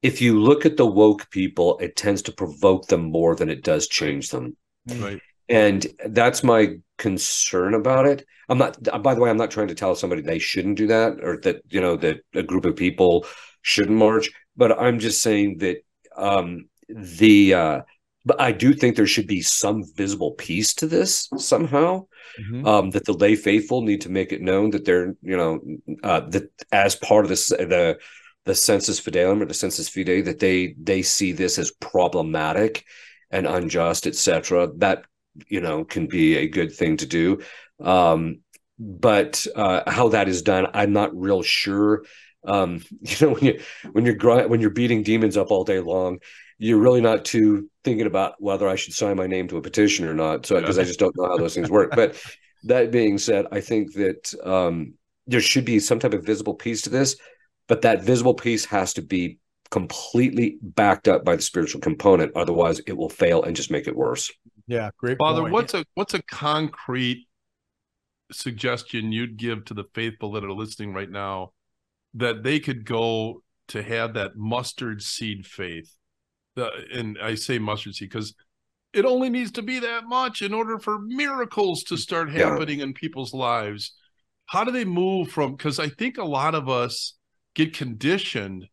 [0.03, 3.63] If you look at the woke people, it tends to provoke them more than it
[3.63, 4.57] does change them.
[4.87, 5.21] Right.
[5.49, 8.25] And that's my concern about it.
[8.49, 8.83] I'm not.
[9.03, 11.63] By the way, I'm not trying to tell somebody they shouldn't do that or that
[11.69, 13.27] you know that a group of people
[13.63, 14.31] shouldn't march.
[14.57, 15.79] But I'm just saying that
[16.17, 17.81] um, the uh,
[18.25, 22.07] but I do think there should be some visible piece to this somehow.
[22.41, 22.67] Mm-hmm.
[22.67, 25.61] Um, that the lay faithful need to make it known that they're, you know,
[26.05, 27.99] uh, that as part of this the
[28.45, 32.85] the sensus fidelium or the sensus fidei that they they see this as problematic
[33.31, 34.69] and unjust, etc.
[34.77, 35.05] That
[35.49, 37.41] you know can be a good thing to do.
[37.83, 38.41] Um,
[38.79, 42.05] but uh, how that is done, I'm not real sure.
[42.45, 43.61] Um, you know, when you
[43.93, 46.21] when you're when you're beating demons up all day long,
[46.61, 50.07] you're really not too thinking about whether I should sign my name to a petition
[50.07, 50.45] or not.
[50.45, 50.83] So because yeah.
[50.83, 51.91] I just don't know how those things work.
[51.97, 52.23] But
[52.65, 54.93] that being said, I think that um,
[55.27, 57.17] there should be some type of visible piece to this,
[57.67, 59.39] but that visible piece has to be
[59.71, 62.37] completely backed up by the spiritual component.
[62.37, 64.31] Otherwise, it will fail and just make it worse.
[64.67, 65.17] Yeah, great.
[65.17, 65.55] Father, point.
[65.55, 67.27] what's a what's a concrete
[68.31, 71.53] suggestion you'd give to the faithful that are listening right now
[72.13, 75.97] that they could go to have that mustard seed faith?
[76.57, 78.35] The and I say mustard seed because
[78.93, 82.87] it only needs to be that much in order for miracles to start happening yeah.
[82.87, 83.95] in people's lives.
[84.47, 85.53] How do they move from?
[85.53, 87.15] Because I think a lot of us
[87.55, 88.67] get conditioned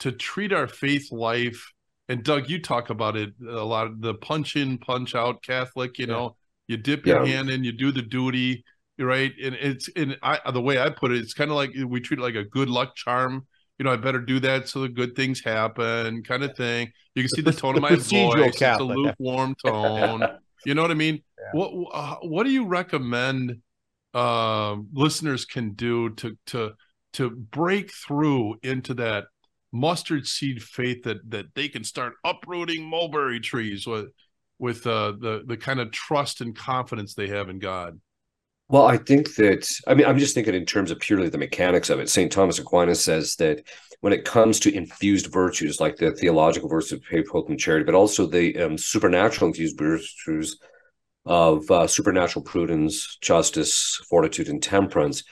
[0.00, 1.72] to treat our faith life.
[2.08, 3.88] And Doug, you talk about it a lot.
[3.88, 5.98] of The punch in, punch out Catholic.
[5.98, 6.12] You yeah.
[6.12, 6.36] know,
[6.68, 8.64] you dip your hand in, you do the duty,
[8.98, 9.32] right?
[9.42, 12.20] And it's in I, the way I put it, it's kind of like we treat
[12.20, 13.46] it like a good luck charm
[13.78, 16.92] you know, I better do that so the good things happen, kind of thing.
[17.14, 18.08] You can see the tone of my voice;
[18.56, 18.58] Catholic.
[18.60, 20.24] it's a lukewarm tone.
[20.64, 21.22] you know what I mean?
[21.38, 21.60] Yeah.
[21.60, 23.60] What uh, What do you recommend
[24.12, 26.72] uh, listeners can do to to
[27.14, 29.24] to break through into that
[29.72, 34.06] mustard seed faith that that they can start uprooting mulberry trees with
[34.58, 38.00] with uh, the the kind of trust and confidence they have in God?
[38.68, 41.90] Well, I think that, I mean, I'm just thinking in terms of purely the mechanics
[41.90, 42.08] of it.
[42.08, 42.32] St.
[42.32, 43.62] Thomas Aquinas says that
[44.00, 47.84] when it comes to infused virtues, like the theological virtues of faith, hope, and charity,
[47.84, 50.58] but also the um, supernatural infused virtues
[51.26, 55.24] of uh, supernatural prudence, justice, fortitude, and temperance,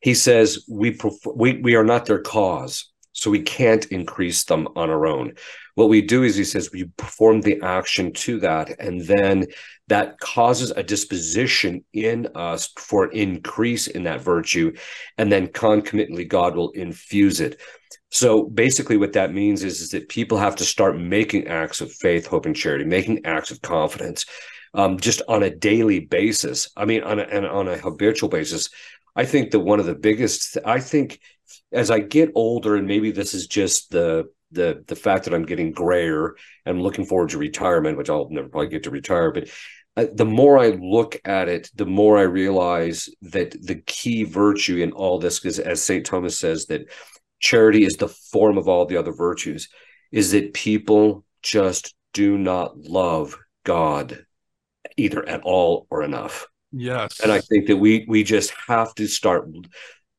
[0.00, 0.98] he says we,
[1.34, 5.34] we we are not their cause, so we can't increase them on our own.
[5.74, 9.46] What we do is, he says, we perform the action to that, and then
[9.88, 14.72] that causes a disposition in us for an increase in that virtue
[15.16, 17.60] and then concomitantly god will infuse it.
[18.10, 21.92] So basically what that means is, is that people have to start making acts of
[21.92, 24.24] faith hope and charity making acts of confidence
[24.74, 26.68] um, just on a daily basis.
[26.76, 28.68] I mean on a, and on a habitual basis.
[29.16, 31.18] I think that one of the biggest i think
[31.72, 35.44] as i get older and maybe this is just the the the fact that I'm
[35.44, 36.34] getting grayer
[36.64, 39.48] and looking forward to retirement, which I'll never probably get to retire, but
[40.04, 44.92] the more I look at it, the more I realize that the key virtue in
[44.92, 46.04] all this, because as St.
[46.04, 46.90] Thomas says, that
[47.40, 49.68] charity is the form of all the other virtues,
[50.12, 54.24] is that people just do not love God
[54.96, 56.46] either at all or enough.
[56.72, 57.20] Yes.
[57.20, 59.48] And I think that we we just have to start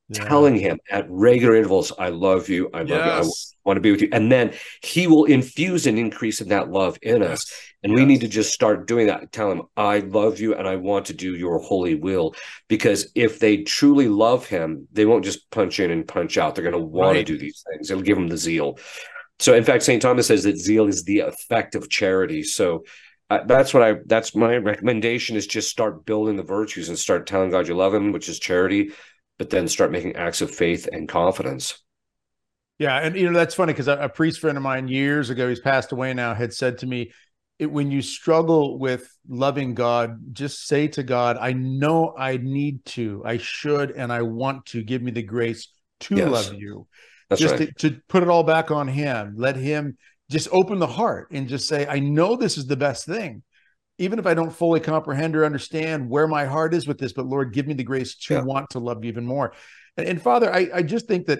[0.10, 0.26] yeah.
[0.26, 3.26] telling him at regular intervals, I love you, I love yes.
[3.26, 4.10] you, I want to be with you.
[4.12, 7.32] And then he will infuse an increase in that love in yes.
[7.32, 7.54] us.
[7.84, 8.00] And yes.
[8.00, 9.32] we need to just start doing that.
[9.32, 12.36] Tell him, I love you and I want to do your holy will.
[12.68, 16.56] Because if they truly love him, they won't just punch in and punch out.
[16.56, 17.26] They're going to want right.
[17.26, 17.90] to do these things.
[17.90, 18.80] It'll give them the zeal.
[19.40, 20.02] So, in fact, St.
[20.02, 22.44] Thomas says that zeal is the effect of charity.
[22.44, 22.84] So,
[23.30, 23.96] uh, that's what I.
[24.06, 27.94] That's my recommendation: is just start building the virtues and start telling God you love
[27.94, 28.92] Him, which is charity,
[29.40, 31.80] but then start making acts of faith and confidence.
[32.78, 35.50] Yeah, and you know that's funny because a, a, priest friend of mine years ago,
[35.50, 37.12] he's passed away now, had said to me,
[37.58, 42.86] it, "When you struggle with loving God, just say to God, I know I need
[42.86, 44.84] to, I should, and I want to.
[44.84, 45.70] Give me the grace
[46.02, 46.30] to yes.
[46.30, 46.88] love you.
[47.30, 47.78] That's just right.
[47.80, 49.36] to, to put it all back on Him.
[49.38, 49.98] Let Him
[50.30, 53.44] just open the heart and just say, I know this is the best thing."
[54.00, 57.26] Even if I don't fully comprehend or understand where my heart is with this, but
[57.26, 58.42] Lord, give me the grace to yeah.
[58.42, 59.54] want to love you even more.
[59.98, 61.40] And, and Father, I, I, just think that,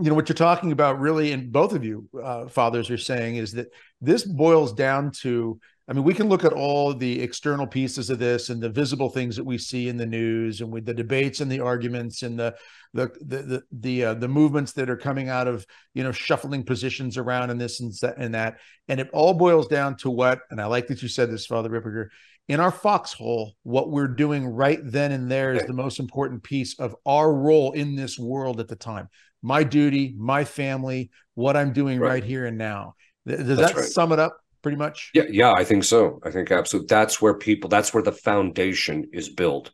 [0.00, 3.36] you know, what you're talking about really, and both of you uh, fathers are saying
[3.36, 3.68] is that
[4.00, 8.18] this boils down to I mean, we can look at all the external pieces of
[8.18, 11.40] this and the visible things that we see in the news, and with the debates
[11.40, 12.54] and the arguments and the
[12.94, 16.64] the the the the, uh, the movements that are coming out of you know shuffling
[16.64, 18.58] positions around and this and that and that,
[18.88, 20.40] and it all boils down to what.
[20.50, 22.08] And I like that you said this, Father Ripperger.
[22.48, 26.78] In our foxhole, what we're doing right then and there is the most important piece
[26.78, 29.08] of our role in this world at the time.
[29.42, 32.96] My duty, my family, what I'm doing right, right here and now.
[33.26, 33.84] Does That's that right.
[33.84, 34.36] sum it up?
[34.64, 35.10] Pretty much?
[35.14, 36.18] Yeah, yeah, I think so.
[36.24, 36.88] I think absolutely.
[36.88, 37.68] That's where people.
[37.68, 39.70] That's where the foundation is built.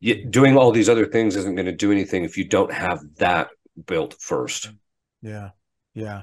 [0.00, 0.30] You, hmm.
[0.30, 3.50] doing all these other things isn't going to do anything if you don't have that
[3.86, 4.72] built first.
[5.20, 5.50] Yeah,
[5.94, 6.22] yeah,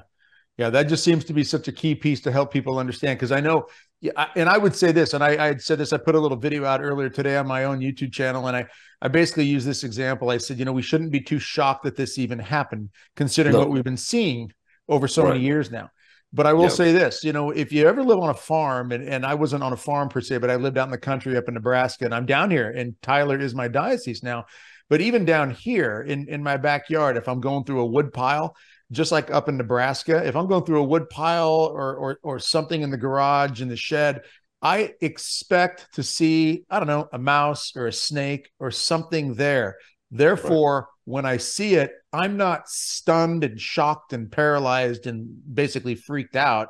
[0.58, 0.70] yeah.
[0.70, 3.16] That just seems to be such a key piece to help people understand.
[3.16, 3.66] Because I know,
[4.00, 5.92] yeah, and I would say this, and I, I had said this.
[5.92, 8.66] I put a little video out earlier today on my own YouTube channel, and I,
[9.00, 10.30] I basically use this example.
[10.30, 13.60] I said, you know, we shouldn't be too shocked that this even happened, considering no.
[13.60, 14.52] what we've been seeing
[14.88, 15.34] over so right.
[15.34, 15.90] many years now.
[16.32, 16.72] But I will yep.
[16.72, 19.64] say this, you know, if you ever live on a farm, and, and I wasn't
[19.64, 22.04] on a farm per se, but I lived out in the country up in Nebraska,
[22.04, 24.46] and I'm down here, and Tyler is my diocese now.
[24.88, 28.56] But even down here in, in my backyard, if I'm going through a wood pile,
[28.92, 32.38] just like up in Nebraska, if I'm going through a wood pile or or or
[32.40, 34.22] something in the garage in the shed,
[34.62, 39.76] I expect to see, I don't know, a mouse or a snake or something there.
[40.10, 46.36] Therefore, when I see it, I'm not stunned and shocked and paralyzed and basically freaked
[46.36, 46.68] out.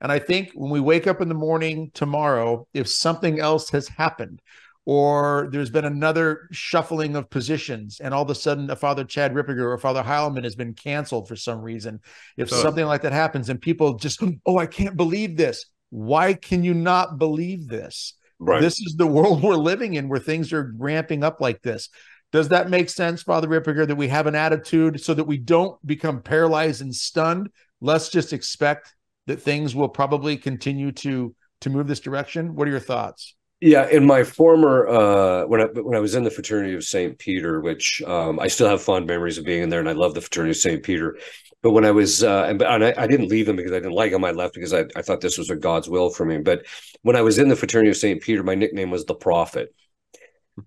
[0.00, 3.86] And I think when we wake up in the morning tomorrow, if something else has
[3.86, 4.40] happened,
[4.84, 9.32] or there's been another shuffling of positions, and all of a sudden a Father Chad
[9.32, 12.00] Ripperger or Father Heilman has been canceled for some reason,
[12.36, 16.34] if so, something like that happens and people just, oh, I can't believe this, why
[16.34, 18.14] can you not believe this?
[18.40, 18.60] Right.
[18.60, 21.90] This is the world we're living in where things are ramping up like this.
[22.32, 25.84] Does that make sense, Father Ripperger, that we have an attitude so that we don't
[25.86, 27.50] become paralyzed and stunned?
[27.80, 28.94] Let's just expect
[29.26, 32.54] that things will probably continue to to move this direction.
[32.54, 33.36] What are your thoughts?
[33.60, 37.18] Yeah, in my former uh, when I when I was in the fraternity of Saint
[37.18, 40.14] Peter, which um, I still have fond memories of being in there, and I love
[40.14, 41.16] the fraternity of Saint Peter.
[41.62, 43.92] But when I was uh, and, and I, I, didn't leave them because I didn't
[43.92, 44.24] like them.
[44.24, 46.38] I left because I, I thought this was a God's will for me.
[46.38, 46.66] But
[47.02, 49.72] when I was in the fraternity of Saint Peter, my nickname was the Prophet.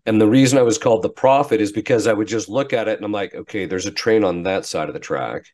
[0.06, 2.88] And the reason I was called the Prophet is because I would just look at
[2.88, 5.46] it and I'm like, okay, there's a train on that side of the track,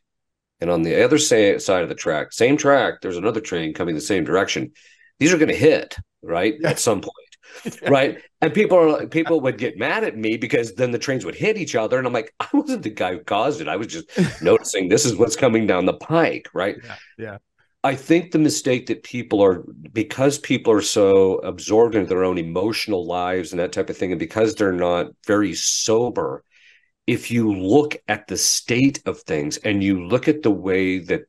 [0.60, 4.00] and on the other side of the track, same track, there's another train coming the
[4.00, 4.72] same direction.
[5.18, 7.32] These are going to hit right at some point
[7.88, 8.18] right?
[8.40, 11.56] And people are people would get mad at me because then the trains would hit
[11.56, 13.68] each other, and I'm like, I wasn't the guy who caused it.
[13.68, 14.08] I was just
[14.42, 16.76] noticing this is what's coming down the pike, right?
[16.82, 17.38] Yeah, yeah.
[17.84, 22.38] I think the mistake that people are because people are so absorbed into their own
[22.38, 26.44] emotional lives and that type of thing, and because they're not very sober.
[27.04, 31.22] If you look at the state of things and you look at the way that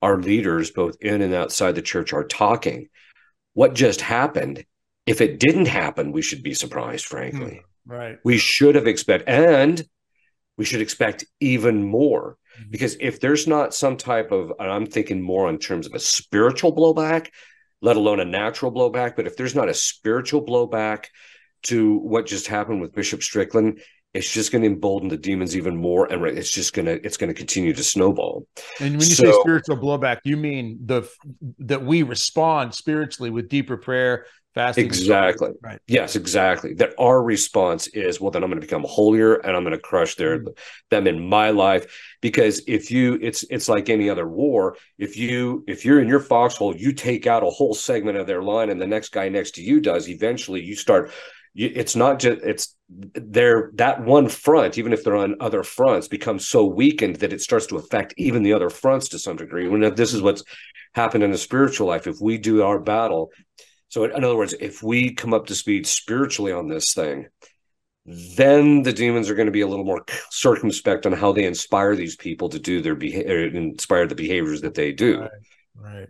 [0.00, 2.88] our leaders, both in and outside the church, are talking,
[3.54, 4.64] what just happened
[5.06, 7.62] if it didn't happen, we should be surprised, frankly.
[7.86, 8.18] Hmm, right.
[8.24, 9.82] We should have expect and
[10.58, 12.36] we should expect even more.
[12.70, 16.74] Because if there's not some type of, I'm thinking more in terms of a spiritual
[16.74, 17.28] blowback,
[17.82, 21.06] let alone a natural blowback, but if there's not a spiritual blowback
[21.64, 23.80] to what just happened with Bishop Strickland,
[24.14, 27.16] it's just going to embolden the demons even more and it's just going to it's
[27.16, 28.46] going to continue to snowball.
[28.80, 31.02] And when you so, say spiritual blowback you mean the
[31.58, 34.26] that we respond spiritually with deeper prayer
[34.56, 35.50] fasting exactly.
[35.62, 35.78] Right.
[35.86, 36.74] Yes exactly.
[36.74, 39.78] That our response is well then i'm going to become holier and i'm going to
[39.78, 40.48] crush their mm-hmm.
[40.90, 42.16] them in my life.
[42.22, 44.76] Because if you it's it's like any other war.
[44.98, 48.42] If you if you're in your foxhole you take out a whole segment of their
[48.42, 51.12] line and the next guy next to you does eventually you start
[51.52, 56.08] you, it's not just it's there that one front even if they're on other fronts
[56.08, 59.68] becomes so weakened that it starts to affect even the other fronts to some degree.
[59.68, 60.42] When this is what's
[60.94, 63.30] happened in the spiritual life if we do our battle
[63.88, 67.26] so, in other words, if we come up to speed spiritually on this thing,
[68.04, 71.96] then the demons are going to be a little more circumspect on how they inspire
[71.96, 75.20] these people to do their behavior, inspire the behaviors that they do.
[75.20, 75.30] Right.
[75.74, 76.08] right.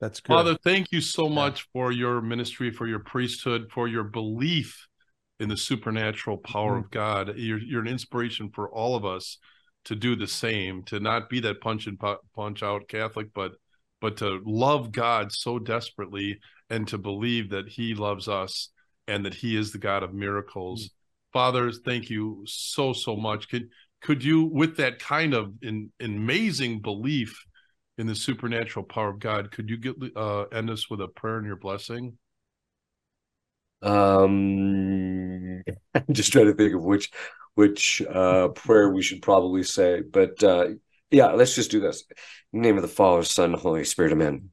[0.00, 0.32] That's good.
[0.32, 1.34] Father, thank you so yeah.
[1.34, 4.86] much for your ministry, for your priesthood, for your belief
[5.40, 6.84] in the supernatural power mm-hmm.
[6.84, 7.34] of God.
[7.36, 9.38] You're, you're an inspiration for all of us
[9.86, 12.00] to do the same, to not be that punch and
[12.34, 13.52] punch out Catholic, but
[14.04, 16.38] but to love God so desperately
[16.68, 18.68] and to believe that he loves us
[19.08, 20.82] and that he is the God of miracles.
[20.84, 21.38] Mm-hmm.
[21.38, 23.48] Fathers, thank you so so much.
[23.48, 23.70] Could
[24.02, 27.46] could you with that kind of in, amazing belief
[27.96, 31.38] in the supernatural power of God, could you get uh, end us with a prayer
[31.38, 32.18] and your blessing?
[33.80, 35.62] Um
[35.94, 37.10] I'm just trying to think of which
[37.54, 40.66] which uh prayer we should probably say, but uh
[41.10, 42.04] yeah, let's just do this.
[42.52, 44.50] name of the Father, Son, Holy Spirit, Amen.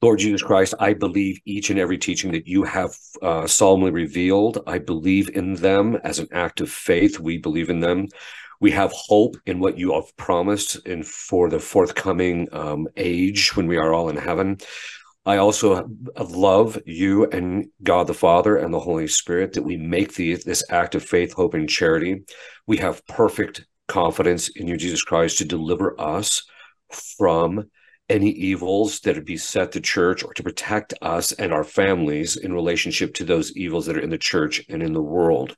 [0.00, 4.62] Lord Jesus Christ, I believe each and every teaching that you have uh, solemnly revealed.
[4.64, 7.18] I believe in them as an act of faith.
[7.18, 8.06] We believe in them.
[8.60, 13.66] We have hope in what you have promised and for the forthcoming um, age when
[13.66, 14.58] we are all in heaven.
[15.26, 20.14] I also love you and God the Father and the Holy Spirit that we make
[20.14, 22.22] the, this act of faith, hope, and charity.
[22.66, 26.44] We have perfect confidence in you, Jesus Christ, to deliver us
[27.18, 27.68] from
[28.08, 32.36] any evils that would be set the church or to protect us and our families
[32.36, 35.56] in relationship to those evils that are in the church and in the world.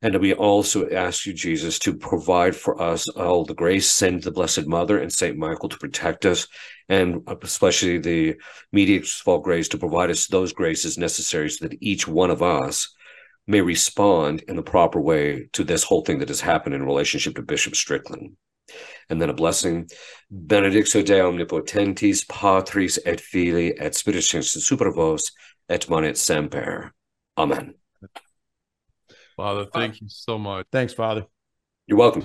[0.00, 4.30] And we also ask you, Jesus, to provide for us all the grace, send the
[4.30, 6.46] Blessed Mother and Saint Michael to protect us,
[6.90, 8.34] and especially the
[8.70, 12.42] mediators of all grace to provide us those graces necessary so that each one of
[12.42, 12.94] us
[13.46, 17.34] may respond in the proper way to this whole thing that has happened in relationship
[17.36, 18.36] to Bishop Strickland
[19.10, 19.88] and then a blessing.
[20.32, 25.30] Benedictio Dei omnipotentis, Patris et Filii et Spiritus super vos
[25.68, 26.92] et manet semper.
[27.36, 27.74] Amen.
[29.36, 30.66] Father, thank you so much.
[30.70, 31.24] Thanks, Father.
[31.86, 32.24] You're welcome.